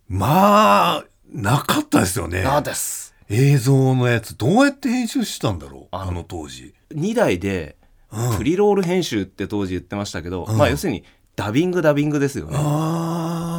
[0.09, 2.43] まあ、なかったですよね。
[2.43, 3.15] なです。
[3.29, 5.89] 映像のやつ、どうやって編集したんだろう？
[5.91, 6.75] あの当時。
[6.95, 7.77] 2台で、
[8.39, 11.05] プリロール編集って当時言ってましたけど、うん、まあ要するに、
[11.39, 12.59] ダビングダビングですよね。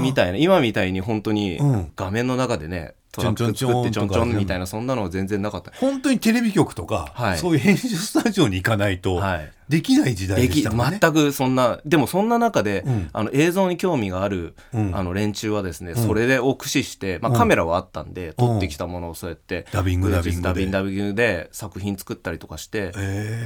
[0.01, 1.59] みたいな、今みたいに本当に
[1.95, 5.71] 画面の中でね、トラック作ってちょんちょんみたいなそんなのは全然なかった。
[5.71, 9.21] 本当にテレビ局とか、はい、そういう編集スタジオに行かないと
[9.69, 22.91] できない時代でしたもんね、全くそんなでもそんな中で、うん、あの映像に興味がある、うん、あの連中はですね、うん、それを駆使して、まあ、カメラはあったんで、撮ってきたものをそうやって、ダビングダビングダビングダビングで作品作ったりとかして、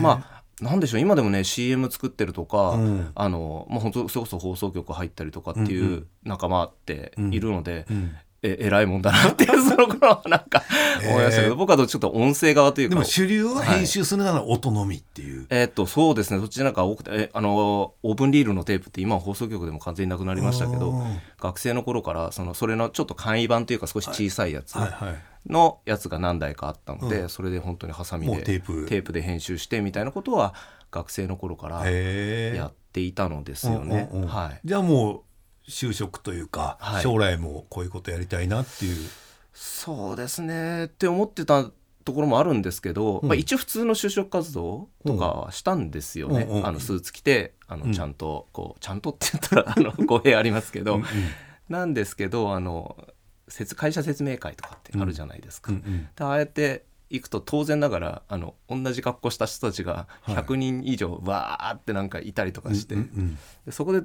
[0.01, 10.61] まあなんでしょう今でもね CM 作ってるとか、うん、あのまあ、本当それこそ放送局入ったりとかっていう仲間っているので、うんうん、え偉いもんだなって その頃はなんか
[11.01, 16.39] 思いましたけど、えー、僕はちょっと音声側というかでも主流は編集するなら音のみっていう、はい、えー、っとそうですね。
[16.39, 20.93] そっちなんか多くてえあのオープンリールのテープって今は放送局でも完全になくなりましたけど
[21.39, 24.75] 学生の頃からそのそれのちょっと簡易版というか少し小さいやつ
[25.47, 29.13] のやつが何台かあったので、はいはい、それで本当にハサミでテープ。
[29.13, 30.53] で編集してみたいなことは
[30.91, 34.09] 学生の頃からやっていたのですよね。
[34.27, 35.21] はい、じゃあもう
[35.67, 39.09] 就職というか、はい、将来もこういうことやりたいなっていう。
[39.53, 40.85] そうですね。
[40.85, 41.69] って思ってた
[42.03, 51.07] ところもあるんですけど、うん、まあ、一応普通の就職活動とかはしたんですよね、うん、あのスーツ着てあのちゃんとこう、ちゃんとって言ったらあの語弊ありますけど、うんうん、
[51.69, 52.97] なんですけどあの
[53.75, 55.71] 会社説明会とかってあるじゃないですか。
[55.71, 55.79] うんう
[56.23, 62.95] ん、ああやって行くと当然ながらあの同じ格好した人たちが100人以上わーってなんかいたりとかして、
[63.69, 64.01] そこで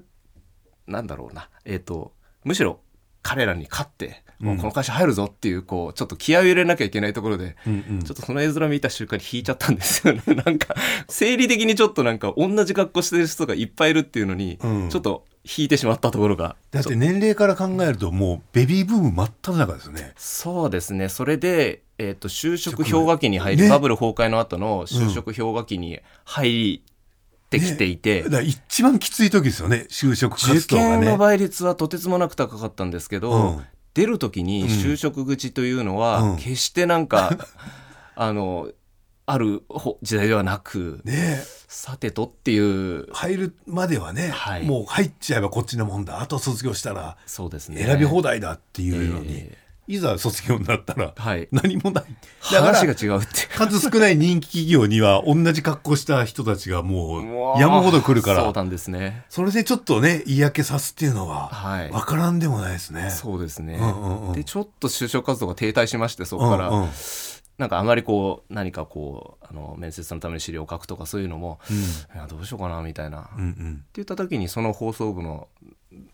[0.88, 2.12] なんだろうな、えーと、
[2.44, 2.81] むしろ
[3.22, 10.22] 彼らに勝って、もうこの会社入るぞっていうこうちょっと気合を入れなきゃいけないところで、うんうん、ちょっとその絵面見た瞬間に引いちゃったんですよね。
[10.46, 10.77] なんか
[11.09, 20.12] 生理的にちょっとなんか同じ格好してる人がいっぱいいるっていうのに、うん、ちょっと引いてしまったところがだって年齢から考えるともうベビーブーム真っ只中ですよね。
[20.16, 21.09] そうですね。
[21.09, 26.83] それで、えーと、就職氷河期に入り、ね、バブル崩壊の後の就職氷河期に入
[27.48, 37.38] ってきていて、ね、一番きつい時ですよね就職活動が、ね、受験の倍率はとてつもなく高かったんですけど、うん、出る時に就職口というのは、決してなんか、 うん、
[38.16, 38.68] あの
[39.24, 39.62] ある
[40.02, 43.12] 時代ではなく、ね、さてとっていう。
[43.12, 46.20] 入るまではね、はい、もう入っちゃえばこっちのもんだ。
[46.20, 47.84] あと卒業したらそうですね。
[47.84, 51.14] 選び放題だっていうのに、えー、いざ卒業になったら
[51.51, 52.05] 何もない、
[52.40, 53.48] 話が違うって。
[53.57, 59.24] 数少ない人気企業には同じ格好した人たちがもう山ほど来るからそうなんですね。
[59.31, 61.51] それでちょっとね嫌気さすっていうのは
[61.90, 66.88] 分からんでもないですね、はい、そうですね、うんうんうん、でちょっと就職活動が停滞しましてそこから、うんうん。
[67.57, 75.48] なんかあまりこう何かこうあの面接のために資料を書くとかそういうのも、うん、どうしようかなみたいな、うんうん、って言った時にその放送部の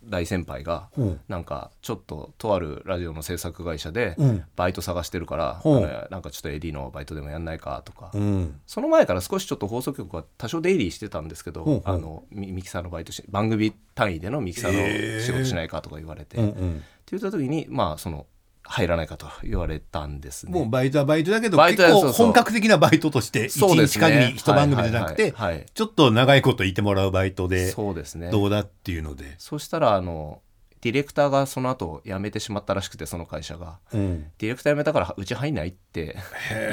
[0.08, 4.16] 大先輩が、うん、なんかちょっととあるラジオの制作会社で
[4.56, 5.80] バイト探してるから、う。
[5.80, 18.26] ん、なんかちょっと AD のバイトでもやんないかとか、うん、その前から少しちょっと放送局は多少出入りしてたんですけど、あのミキサーのバイトし番組単位でのミキサーの仕事しないかとか言われて、って言った時にまあその
[18.66, 20.52] 入らないかと言われたんですね。
[20.52, 25.32] もうバイトはバイトだけど結構本格的なバイトとして一日限り一番組じゃなくて
[25.74, 28.30] ちょっと長いこといてもらうバイトでそうですね。
[28.30, 29.34] どうだっていうので。
[29.38, 30.40] そしたらあの
[30.80, 36.16] ディレクターがその後辞めてしまったらしくてその会社が、うん、ディレクター辞めたからうち入んないって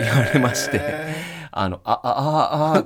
[0.02, 0.82] 言われまして
[1.50, 2.84] あのあああ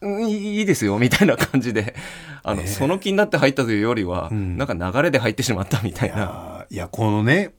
[0.00, 1.96] あいいですよみたいな感じで
[2.44, 6.66] あの、その気になって入ったというよりは、うん、なんか流れで入ってしまったみたいな。
[6.70, 7.54] いやこのね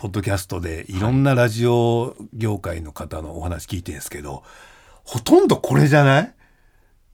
[0.00, 4.42] ポッドキャストでいろんなラジオ業界の方のお話聞いてるんですけど、
[5.04, 6.34] ほとんどこれじゃない？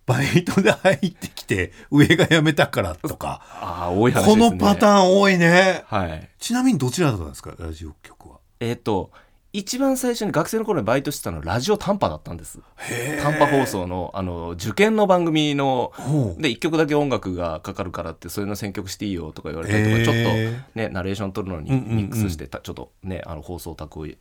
[0.06, 3.40] バイトで入ってきて上が辞めたからとか。
[3.60, 4.22] ああ、多いね。
[4.24, 5.82] このパターン多いね。
[5.88, 6.30] はい。
[6.38, 7.56] ちなみにどちらだったんですか？
[7.58, 8.38] ラジオ局は。
[8.60, 9.10] えっ、と、
[9.56, 12.60] 一番最初に学生の頃にバイトしてたのはラジオ短波だったんです。
[13.22, 15.92] 短波放送のあの受験の番組の
[16.38, 24.14] で1曲だけ音楽がかかるからってそういうの選曲していいよとか言われたりとかちょっとねナレーション取るのにミックスしてちょっとねあの放送卓をや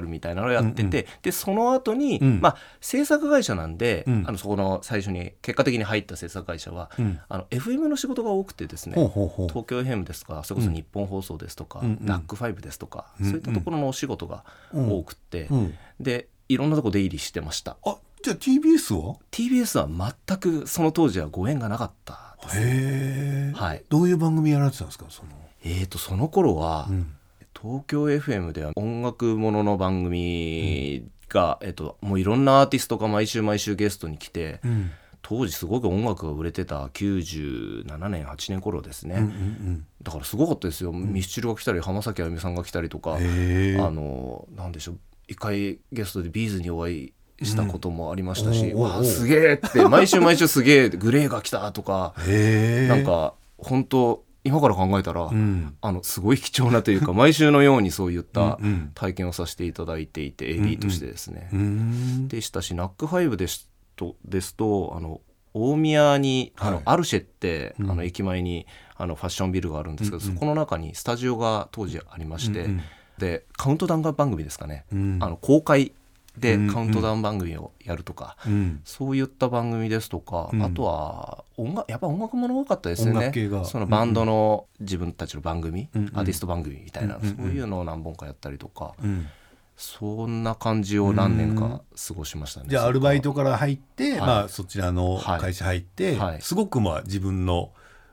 [0.00, 6.88] るみたいなのをやっててでその後にまあ制作会社なんであのそこの最初に結果的に入った制作会社は
[7.28, 8.94] あの FM の仕事が多くてですね
[9.48, 17.76] 東京 FM ですとかそれこそ日本放送ですとかラックファイブですとかそういったところのお仕事が多くて、うん、でいろんなとこ出入りしてました。
[17.84, 25.06] あじゃあ TBS は？TBS は全くその当時はご縁がなかったです、ね、へえ、はい、どういう番組やられてたんですか？
[25.08, 25.30] その。
[25.64, 27.14] えっ、ー、とその頃は、うん、
[27.60, 34.90] 東京 FM では音楽ものの番組が、うん、えっ、ー、ともういろんなアーティストが毎週毎週ゲストに来て、うん
[35.22, 44.98] 当時すごく音楽が売れてた97年8年頃ですね、うんうんうん、だからすごかったですよ、うん、ミスチルが来たり浜崎あゆみさんが来たりとかあのなんでしょう。
[45.28, 58.58] 一回ゲストで B'z にお会いしたこともありましたし、うん、わあすげえって毎週毎週すげえ GLAY が来たとかなんか本当今から考えたら、うん、あのすごい貴重なというか 毎週のようにそういった
[58.94, 65.20] 体験をさせていただいていて、AD としてですね、うんうん、でしたしナックファイブでしとですとあの
[65.54, 72.82] 大宮にあの、はい、アルシェって、うん、あの駅前にあのファッションビルがあるんですけど、うんうん、そこの中にスタジオが当時ありまして、うんうん、
[73.18, 75.92] でカウントダウン番組ですかね、うん、あの公開
[76.38, 78.52] でカウントダウン番組をやるとか、うん。
[78.52, 83.32] うん、そういった番組ですとか、うん、あとは音楽やっぱ音楽もの多かったですよね。
[83.64, 88.94] そのバンドの自分たちの番組、うんうん、アーティスト番組みたいな、うんうん、そういうのを何本かやったりとか。
[89.82, 92.66] そんな感じを何年か過ごしましたね。
[92.68, 97.72] じゃあアルバイトから入って、はい、まあそちらの会社入って、はい、すごくまあ自分の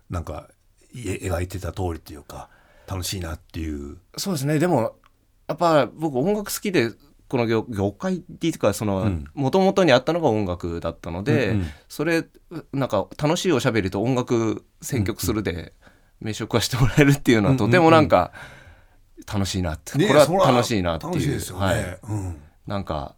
[0.09, 0.49] なんか
[0.95, 2.49] 描いてた通りというか
[2.87, 3.97] 楽しいなっていう。
[4.17, 4.57] そうですね。
[4.57, 4.95] でも
[5.47, 6.91] やっぱ僕音楽好きで
[7.27, 12.25] この業業界っていうかそのもともとにあったのが音楽だったので、うんうん、それ
[12.73, 15.73] なんか楽しいおしゃべりと音楽選曲するで
[16.19, 18.17] 名職はしてもらえるっていうのはとてもなんか。
[18.17, 18.58] うんうんうん
[19.31, 23.15] 楽しいなって、ね、これは楽しいなっていう、ね、はい、うん、なんか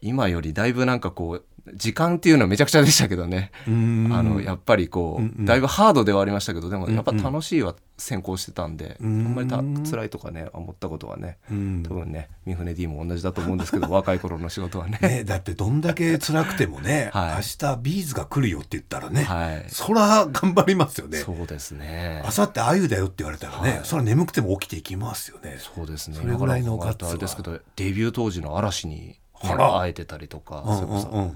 [0.00, 3.50] 今よりだいぶなんかこう時間っていうのはめちゃくちゃでしたけどね。
[3.66, 9.20] あのやっぱりこう、うんうん、だいぶハードではありましたけどでもやっぱ楽しいは先行してたんで、うん。
[9.20, 9.48] うん、あんまり
[9.84, 14.98] た辛いとかね思ったことはね、うん、多分ね三船 D も同じだと思うんですけど 若い頃の仕事はね。
[15.00, 17.40] ねだってどんだけ辛くてもね、 はい、明
[17.74, 21.18] 日ビーズが来るよって言ったらね、はい、そら頑張りますよね。
[21.18, 22.22] そうですね。
[22.24, 25.38] 明後日あゆだよって言われたらね、はい、それ眠くても起きていきますよ。
[25.40, 26.16] ねそうですね。
[26.16, 31.02] それぐらいの方あれですけどデビュー当時の嵐に会えてたりとか、うんうんうん。
[31.02, 31.34] そ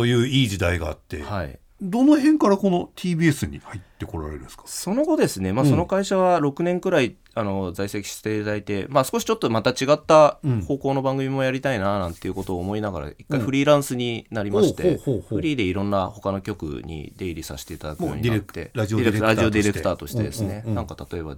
[0.00, 4.64] ういういい時代があって、はい、どの辺からこの TBS に入ってこられるんですか？
[4.66, 20.22] その後ですね、まあ、その会社は6年くらい、あの在籍していただいて、まあ、少しちょっとまた違った方向の番組もやりたいななんていうことを思いながら一回フリーランスになりまして、フリーでいろんな他の局に出入りさせていただくようになってラジオディレクターとして。
[20.22, 21.36] ですね、なんか例えば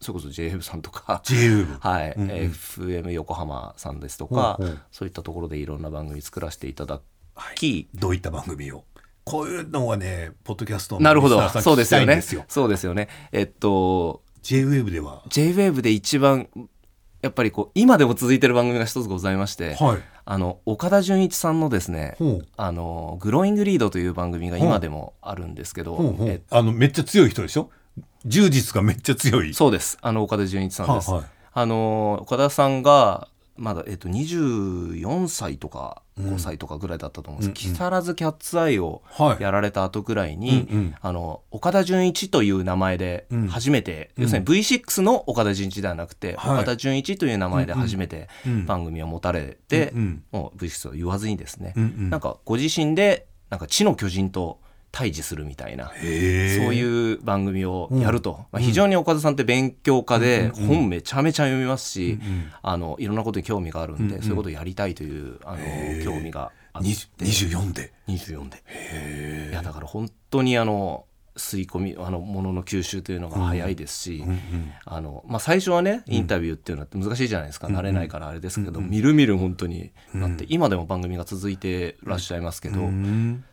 [0.00, 4.58] それこそ JF さんとか、はい、うんうん、FM 横浜さんですとか、
[4.92, 7.00] そういったところでいろんな番組作らせていただ
[7.54, 8.84] き、どういった番組を。
[9.24, 11.48] こういうのはねポッドキャストなるほど。
[11.48, 12.22] そうですよね。
[12.46, 13.08] そうですよね。
[13.32, 16.48] えっと JWAVE では？JWAVE で一番
[17.22, 22.16] やっぱりこう今でも続いてる番組が一つございまして、はい、あの岡田准一さんのですね
[22.56, 25.98] 「あのグローイングリード」という番組が今でもあるんですけど、
[26.50, 27.70] あのめっちゃ強い人でしょ？
[28.24, 29.54] 充実がめっちゃ強い。
[29.54, 29.98] そうです。
[30.02, 33.26] あの岡田准一さんです、ははい、あの岡田さんが
[33.58, 39.02] まだ、えっと、24歳とか5歳とかぐらいだったと思うんです、うん、木更津キャッツアイを
[39.38, 40.66] やられた後ぐらいに、はい
[41.00, 48.28] あの岡田准一という名前で初めて、うん、要するに V6 の岡田准一ではなくて、岡田准一という名前で初めて
[48.66, 49.92] 番組を持たれて、
[50.32, 54.60] もう V6 を言わずにですね、なんかご自身でなんか地の巨人と
[54.96, 62.18] 対峙するみたいなそういう番組をやると、うん、まあ、非常に岡田さんって勉強家で本めちゃめちゃ読みますし、
[62.62, 66.88] あのいろんなことに興味があるんで、そういうことをやりたいというあの興味があって。
[67.26, 67.92] 24で。
[68.08, 69.50] 24で。
[69.50, 71.04] いやだから本当にあの
[71.36, 82.88] 吸い込みあのものの吸収というのが早いですし、うんうん、あのまあ、最初はねインタビューっていうのは難しいじゃないですか、うん、慣れないからあれですけど、みるみる本当になって、今でも番組が続いてらっしゃいますけど、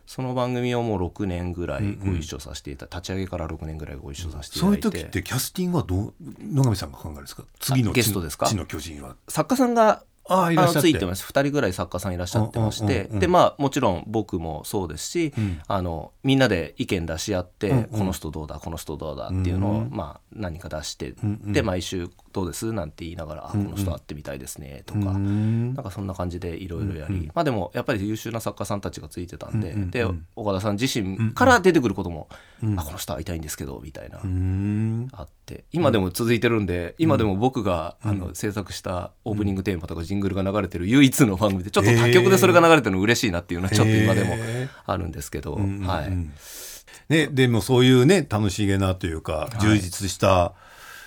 [0.06, 7.44] その番組をもう6年ぐらいご一緒させていた、立ち上げから6年ぐらいご一緒させていただいて、そういう時ってキャスティングはどう野上さんが考えるんですか？
[7.60, 8.46] 次のゲストですか？
[8.46, 9.16] 地の巨人は。
[9.28, 11.24] 作家さんがあいらっしゃついてます。
[11.24, 22.72] 2人ぐらい作家さんいらっしゃってまして、でまあもちろん僕もそうですし、うん、あのみんなで意見出し合って、うんうん、この人どうだこの人どうだっていうのを、うん、まあ何か出して、うんうん、で毎週どうです？
[22.72, 27.20] なんて言いながら、うんうん、この人会ってみたいですねとか、うん、なんかそんな感じでいろいろやり、うん。
[27.22, 30.04] うん、まあでもやっぱり優秀な作家さんたちがついてたんで、うんうん、で
[30.34, 32.28] 岡田さん自身から出てくることも、
[32.62, 34.18] うんうん、あこの人会いたいんですけどみたいな、
[35.12, 35.64] あって。
[35.72, 44.34] 今でも続いてるんで、今でも僕が、あの制作したオープニングテーマとかジングルが流れてる唯一の番組でちょっと他局でそれが流れてるの嬉しいなっていうのはちょっと今でも
[44.86, 46.10] あるんですけど、はい。
[47.08, 50.54] ね、でもそういうね楽しげなというか充実した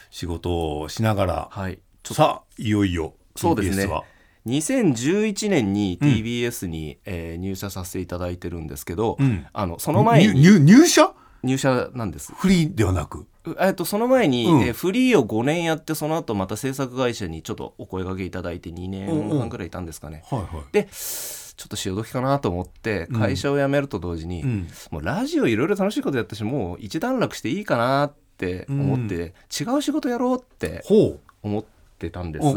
[0.09, 4.01] 仕事をしながら、はい、さあいよいよ TBS そうですね。
[4.47, 11.13] 2011年に TBS に、うん、えー、入社させていただいてるんですけど、うん、あのその前に入社？
[11.43, 12.33] 入社なんです。
[12.33, 13.27] フリーではなく。
[13.59, 20.23] えっとその前に、うん、えー、フリーを5年やってその後また制作会社にちょっとお声がけいただいて2年半ぐらいいたんですかね。
[20.29, 28.26] はいはい、でちょっと潮時かなと思って会社を辞めると同時に、うん、もうラジオいろいろ楽しいことやったしもう一段落していいかなって
[28.69, 30.83] 思って、うん、違う仕事やろうって
[31.41, 31.63] 思っ
[31.97, 32.47] てたんです。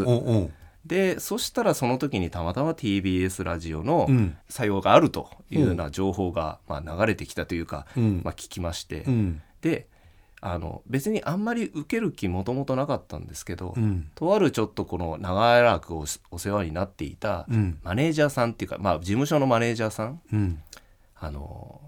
[0.85, 4.09] でそしたらその時にたまたま TBS ラジオの
[4.49, 9.05] 採用があるというような情報が、まあ、流れてきたというか、まあ、聞きまして、
[9.61, 9.87] で
[10.43, 16.07] あの別にあんまり受ける気もともとなかったんですけど、うん、とあるちょっとこの長らくお
[16.39, 17.47] 世話になっていた
[17.83, 20.62] マネージャーさんっていうか、まあ、事務所のマネージャーさん、うん、
[21.18, 21.81] あの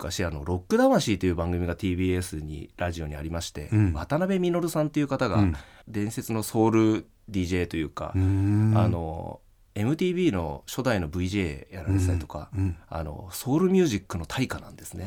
[0.00, 5.44] 昔あの「ロック魂」という番組が TBS にラジオにありまして、うん、渡辺実さんっていう方が
[5.86, 9.40] 伝説のソウル DJ というか、あの
[9.76, 12.50] MTV の初代の VJ やられてたりとか、
[12.88, 15.06] あのソウルミュージックの大家なんですね。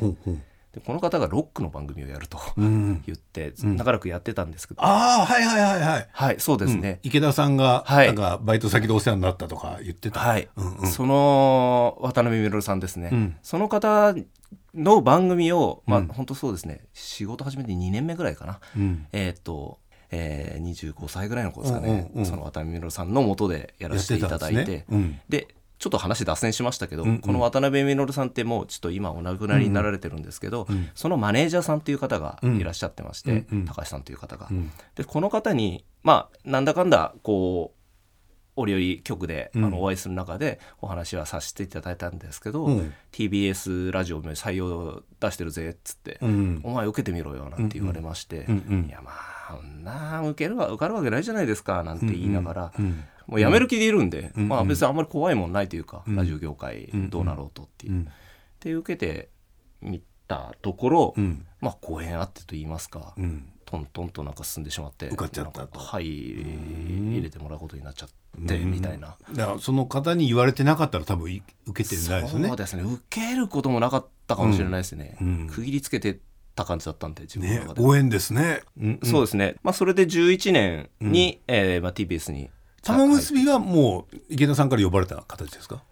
[0.74, 6.10] でこの方がロックの番組をやると言って、長らくやってたんですけど、ああはいはいはいはい。
[6.12, 10.20] はいそうですね、池田さんが、はい、なんかバイト先でお世話になったとか言ってた。
[10.20, 14.16] はい、うんうん、その渡辺実さんですね、うん、その方
[14.74, 16.82] の番組をまあ、うん、本当そうですね。
[16.94, 19.80] 仕事始めて2年目ぐらいかな、うん、えー、っと
[20.16, 24.86] えー、25歳ぐらいの子ですかね、うんうんうん、その渡辺実さんのもとでやらせていただいて、ね。
[24.92, 25.48] うん、で
[25.80, 34.48] ちょっと話脱線しましたけど、うんうん、この渡辺実さんってもうちょっと今お亡くなりになられてるんですけど、うんうん、そのマネージャーさんっていう方がいらっしゃってまして、うんうん、高橋さんという方が。
[34.50, 37.83] うん、でこの方にまあなんだかんだこう
[38.56, 58.06] 折々局で、あのお会いする中でお話はさせていただいたんですけど、うん、TBS ラジオ採用出してるぜっつって、うん、お前受けてみろよなんて言われまして、うんうん、いやまあな受けるわ受かるわけないじゃないですかなんて言いながら、うんうんもう辞める気でいるんで、まあ、別にあんまり怖いもんないというか、ラジオ業界どうなろうとっていう。
[58.60, 59.30] で受けて
[59.82, 61.16] みたところ、
[61.62, 63.16] まあ公演あってと言いますか、
[63.74, 65.80] トントンとなんか進んでしまって受かっちゃったと。
[65.80, 68.10] はい入れてもらうことになっちゃっ
[68.48, 69.18] てみたいな。
[69.34, 72.48] だからその方に言われてなかったら多分受けてないですよね。
[72.50, 72.84] そうですね。
[72.84, 76.20] 受けることもなかったかもしれないですね、うん、区切りつけて
[76.54, 79.56] た感じだったんで自分の中で、ね、ご縁ですね、うんうん、そうですね。
[79.64, 82.52] まあそれで11年に、うん、えー、まあ、TBS に。
[82.84, 85.84] 玉結びはもう池田さんから呼ばれた形ですか？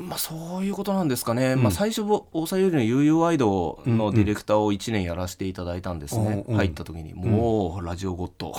[0.00, 7.14] まあ、そういうことなんですかね、うん、まあ、最初大沢よりの悠々ワイドのディレクターを1年やらせていただいたんですね、うんうん、入った時に。
[7.14, 8.54] もうラジオゴッド、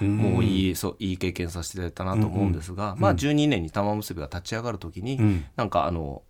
[0.00, 6.22] うん、もういいそういい経験させていただいたなと思うんですが、うんうん、まあ、12年に玉結びが立ち上がる時に、うん、なんかあの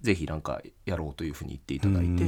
[0.00, 2.24] ぜひなんかやろうというふうに言っていただいて、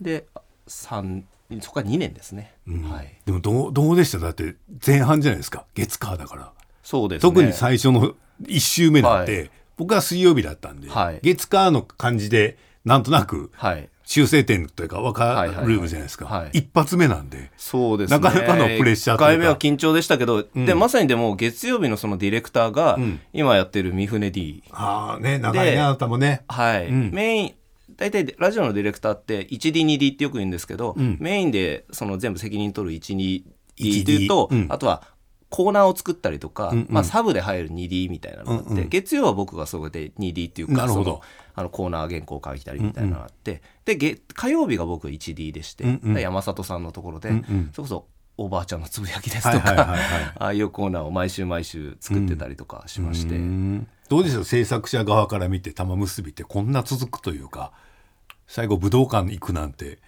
[0.00, 0.26] で
[0.68, 1.22] 3
[1.60, 2.54] そこから2年ですね、
[2.90, 4.18] はい、でもどうどうでした？
[4.18, 5.64] だって前半じゃないですか。
[5.74, 6.52] 月火だから。
[6.82, 13.50] そうです、ね、特に最初の1週目だって、はい僕は水曜日だったんで、はい、月火の感じでなんとなく、
[14.04, 22.98] 修正点というか分かるじゃないですか、一発目なんでそうです、ね、なかなかのプレッシャーと1回目は緊張でしたけど、うん、でまさにでも月曜日のそのディレクターが、
[23.32, 26.44] 今やってる三船 D、うん、ああね長いねあなたもね。
[26.48, 27.54] はい、うん、メイン
[27.96, 33.42] 大体ラジオのディレクターって 1D2D ってよく言うんですけど、メインでその全部責任取る 12D
[34.04, 35.02] というと、あとは
[35.56, 41.22] コーナーを作ったりとか、うんうん、まあ、サブで入る 2D みたいなのがあって、うんうん、月曜は僕がそこで 2D っていうかその
[41.54, 49.96] あのコーナー原稿書いたりみたいなのがあって、うんうん、で火曜日が僕 1D でして、うんうん、山里さんのところで、うんうん、それこそおばあちゃんのつぶやきですとか、
[50.38, 57.72] ああいうコーナーを毎週毎週作ってたりとかしまして、うん、どうでしょう制作者側から見て玉結びってこんな続くというか
[58.46, 60.00] 最後武道館行くなんて。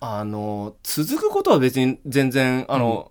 [0.00, 3.10] あの続くことは別に全然あの、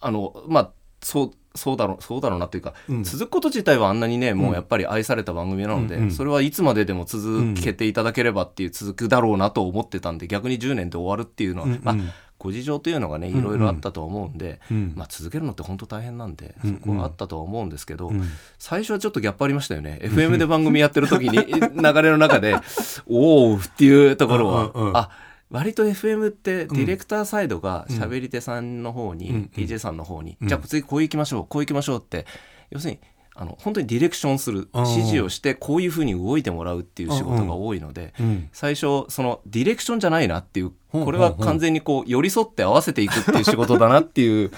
[0.00, 0.72] あのまあ
[1.04, 11.96] そうそうだろうそうだろうなというか、うん、続くこと自体はあんなにねもうやっぱり愛された番組なので、うんうん、それはいつまででも続けていただければっていう続くだろうなと思ってたんで逆に10年で終わるっていうのは、うんうん、まあ
[12.38, 18.22] ご事情というのがねいろいろあったと思うんで、うんうん、まあ、続けるのって本当大変なんで、そこはあったとは思うんですけど、うん、
[18.58, 19.98] 最初はちょっとギャップありましたよね。
[20.02, 22.56] FM で番組やってる時に 流れの中で
[23.08, 25.10] 「おお」っていうところは、うんうん、あ
[25.54, 32.26] 割と FM ってディレクターサイドが喋り手さんの方に、うん、DJ さんの方に、うん、じゃあ次こう行きましょうこう行きましょうって
[32.70, 33.00] 要するに
[33.36, 38.14] あの本当にディレクションする指示をしてこういうふうに動いてもらうっていう仕事が多いので、
[38.52, 44.52] 最初そのディレクションじゃないなっていうこれは完全にこう寄り添って合わせていくっていう仕事だなっていう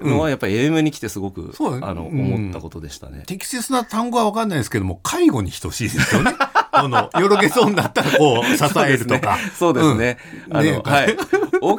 [0.00, 3.22] のは やっぱり AM に来てすごく、あの思ったことでしたね。
[3.26, 6.34] 適切な単語は分かんないですけども介護に等しいですよね。
[6.72, 9.38] このよろけそうになったらこう 支えるとか。
[9.58, 10.18] そうですね。
[10.50, 11.16] あの、はい。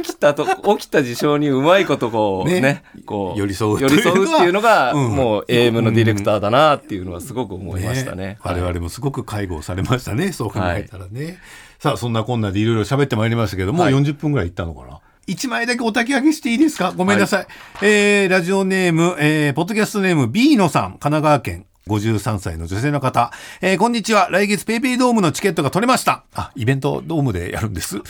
[0.03, 0.45] 起きたと、
[0.77, 8.37] 起きた事象にうまいことこうね、こう、寄り添う寄り添うっていうのが、もう AM のディレクターだなっていうのはすごく思いましたね。
[8.43, 11.39] 我々もすごく介護されましたね、そう考えたらね。
[11.79, 14.99] さあ、そんなこんなでいろいろ喋ってまいりましたけども、う40分ぐらいいったのかな？
[15.25, 16.93] 一枚だけお焚き上げしていいですか？
[16.95, 17.39] ごめんなさい。
[17.39, 21.65] はい、えー、ラジオネーム、えー、ポッドキャストネーム B のさん、神奈川県。
[21.87, 24.29] 53歳の女性の方、えー、こんにちは。
[24.29, 26.23] 来月ペイペイドームのチケットが取れました。
[26.35, 28.01] あ、イベントドームでやるんです。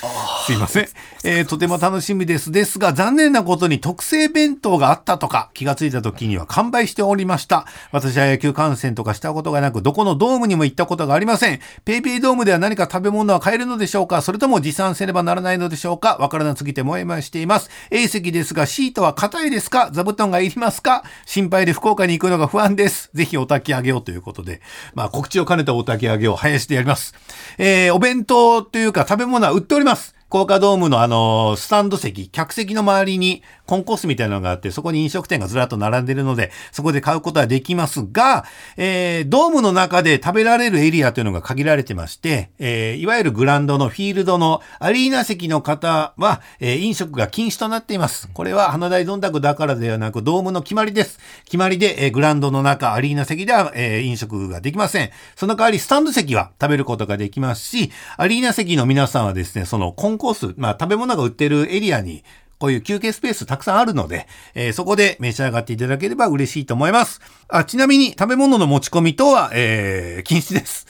[0.45, 0.87] すいません。
[1.23, 2.51] えー、とても楽しみです。
[2.51, 7.65] ですが、残念なことに特製弁当があったとか、気がついた時には完売しておりました。
[7.93, 11.61] 私は野球観戦とかしたことがなく、どこのドームにも行ったことがありません。
[11.85, 17.69] ペイペイドームでは何か食べ物は買えるのでしょうかそれとも持参せねばならないのでしょうかわからなすぎてもやもやしています。
[17.89, 23.09] A 席ですが、シートは硬いですか座布団がいりますか心配で福岡に行くのが不安です。
[23.13, 24.61] ぜひお焚き上げようということで、
[24.93, 27.13] まあ告知を兼ねたお焚き上げを林でやります。
[27.57, 30.15] えー、お弁当というか食べ物は売っております。
[30.31, 38.45] 福岡ドームのあの、スタンド席、客席の周りにコンコースみたいなのがあって、そこに飲食店がずらっと並んでるので、そこで買うことはできますが、
[38.77, 48.29] えー、ドームの中で食べられるエリアというのが限られてまして、えー、いわゆるグランドのフィールドのアリーナ席の方は、えー、飲食が禁止となっています。
[48.33, 51.19] これは花大どんたくだからではなく、ドームの決まりです。
[51.43, 55.09] 決まりで、えー、グランドの中、アリーナ席では、えー、飲食ができません。
[55.35, 62.23] その代わり、スタンド席は食べることができますし、アリーナ席の皆さんはですね、そのコンコース、まあ、食べ物が売ってるエリアに、
[62.59, 67.19] こういう休憩スペースたくさんあるので、えー、そこで召し上がっていただければ嬉しいと思います。
[67.47, 70.85] あ、ちなみに食べ物の持ち込みとは、えー、禁止です。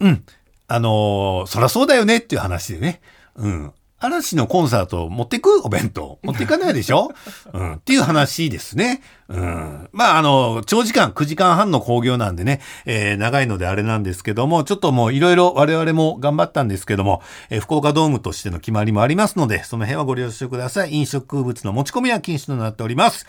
[0.00, 0.24] うん。
[0.66, 3.02] あのー、そらそうだよねっていう話でね。
[3.36, 3.72] うん。
[4.00, 6.18] 嵐のコンサート持ってくお弁当。
[6.22, 7.12] 持っていかないでしょ？
[7.52, 7.72] うん。
[7.74, 9.02] っていう話ですね。
[9.28, 9.88] うん。
[9.92, 20.92] まあ、あの、長時間、9時間半の興行なんでね、えー、長いのであれなんですけども、ちょっともういろいろ我々も頑張ったんですけども、えー、福岡ドームとしての決まりもありますので、その辺はご了承ください。
[20.94, 23.26] 飲食物の持ち込みは禁止となっております。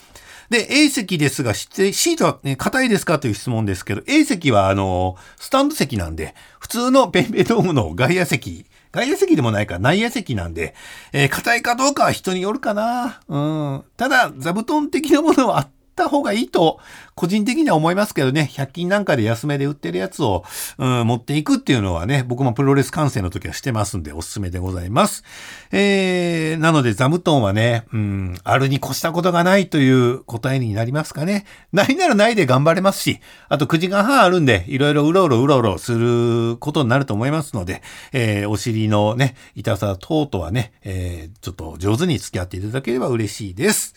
[0.49, 10.75] で、A 席ですが、シートはね、硬いですかという質問ですけど、A 席は、あの、スタンド席なんで、普通のペンペドームの外野席外野席でもないから内野席なんで、
[11.13, 13.21] えー、硬いかどうかは人によるかな。
[13.27, 13.83] うん。
[13.97, 16.79] ただ、座布団的なものはあった方がいいと、
[17.15, 20.43] 個人的には思いますけどね、100均なんかで安めで売ってるやつを、
[20.77, 25.23] うん、持っていくっていうのはね、僕もプロレス観戦の時はしてますんで、おすすめでございます。
[25.71, 31.45] えー、なので座布団はね、うん、あるに越したことがないという答えになりますかね。
[31.71, 33.19] ないならないで頑張れますし、
[33.49, 37.81] あと9時間半あるんで、いろいろうろうろうろうろすることになると思いますので、
[38.13, 43.93] えー、お尻のね、痛さ等々はね、えー、ちょっと上手に付き合っていただければ嬉しいです。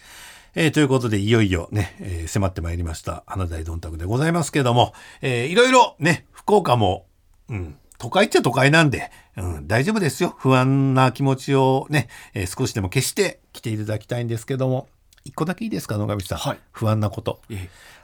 [0.56, 7.06] えー、ということで、いよいよね、えー、迫ってまいりました、花大どんたくでございますけども、えー、いろいろね、福岡も、
[7.48, 10.32] うん、都会っちゃ都会なんで、うん、大丈夫ですよ。
[10.38, 14.86] 不安な気持ちをね、えー、少しでも消して来ていただきたいんですけども、
[15.24, 17.40] 一個だけいいですか野上さん、はい、不安なこと。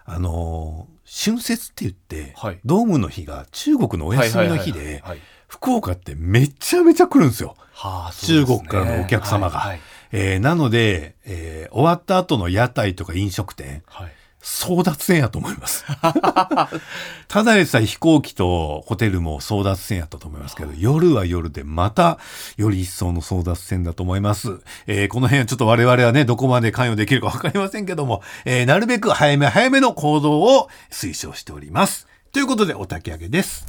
[0.04, 5.04] あのー、春節って言って、はい、ドームの日が中国のお休みの日で、
[5.46, 7.54] 福岡ってめちゃめちゃ来るんですよ。
[7.74, 9.60] はあ、すね、中国からのお客様が。
[9.60, 9.80] はいはい
[10.12, 15.84] えー、なので、えー、終わった後の屋台とか飲食店、はい、争奪戦やと思います。
[17.28, 22.18] ただでさえ飛行機とホテルも争奪戦やったと思いますけど、夜は夜でまた
[22.56, 24.60] より一層の争奪戦だと思います。
[24.86, 32.06] えー、この辺はちょっと我々はね、どこまで関与できるかわかりませんけども、えー、なるべく早め早めの行動を推奨しております。
[32.32, 33.66] ということで、お焚き上げです。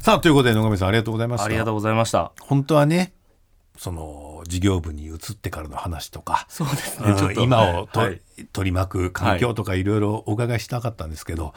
[0.00, 1.46] さあ、ということで、野上さんありがとうございました。
[1.46, 2.32] ありがとうございました。
[2.40, 3.12] 本当はね、
[3.76, 8.20] その事業部に移ってからの話とかそうですね、今をと、はい、
[8.52, 11.54] 取り巻く環境とかいろいろお伺いしたかったんですけど、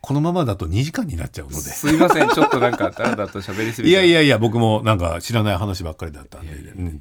[0.00, 1.58] このままだと2時間になっちゃうので。
[1.58, 6.52] すいません、ちょっとなんか、だらだと喋りすぎいやいやいや、僕もなんか知らない話ばっかりだったんで、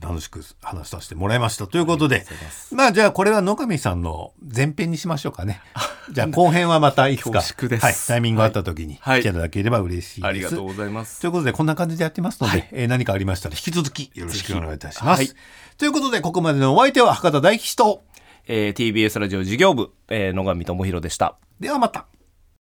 [0.01, 1.67] 楽しく話させてもらいました。
[1.67, 2.25] ということで、
[2.71, 5.61] まあじゃあこれは野上さんの前編にしましょうかね。
[6.11, 11.21] じゃあ後編はまたいつか、はい、タイミングがあった時に来ていただければ嬉しいです、はい、ありがとうございます。
[11.21, 15.35] ということで、こんな感じでやってますので、はい、えー、何かありましたら引き続きよろしくお願いいたします。
[15.77, 18.03] ということで、ここまでのお相手は博多大吉と、
[18.47, 21.37] えー、TBS ラジオ事業部、えー、野上智弘でした。
[21.59, 22.07] ではまた。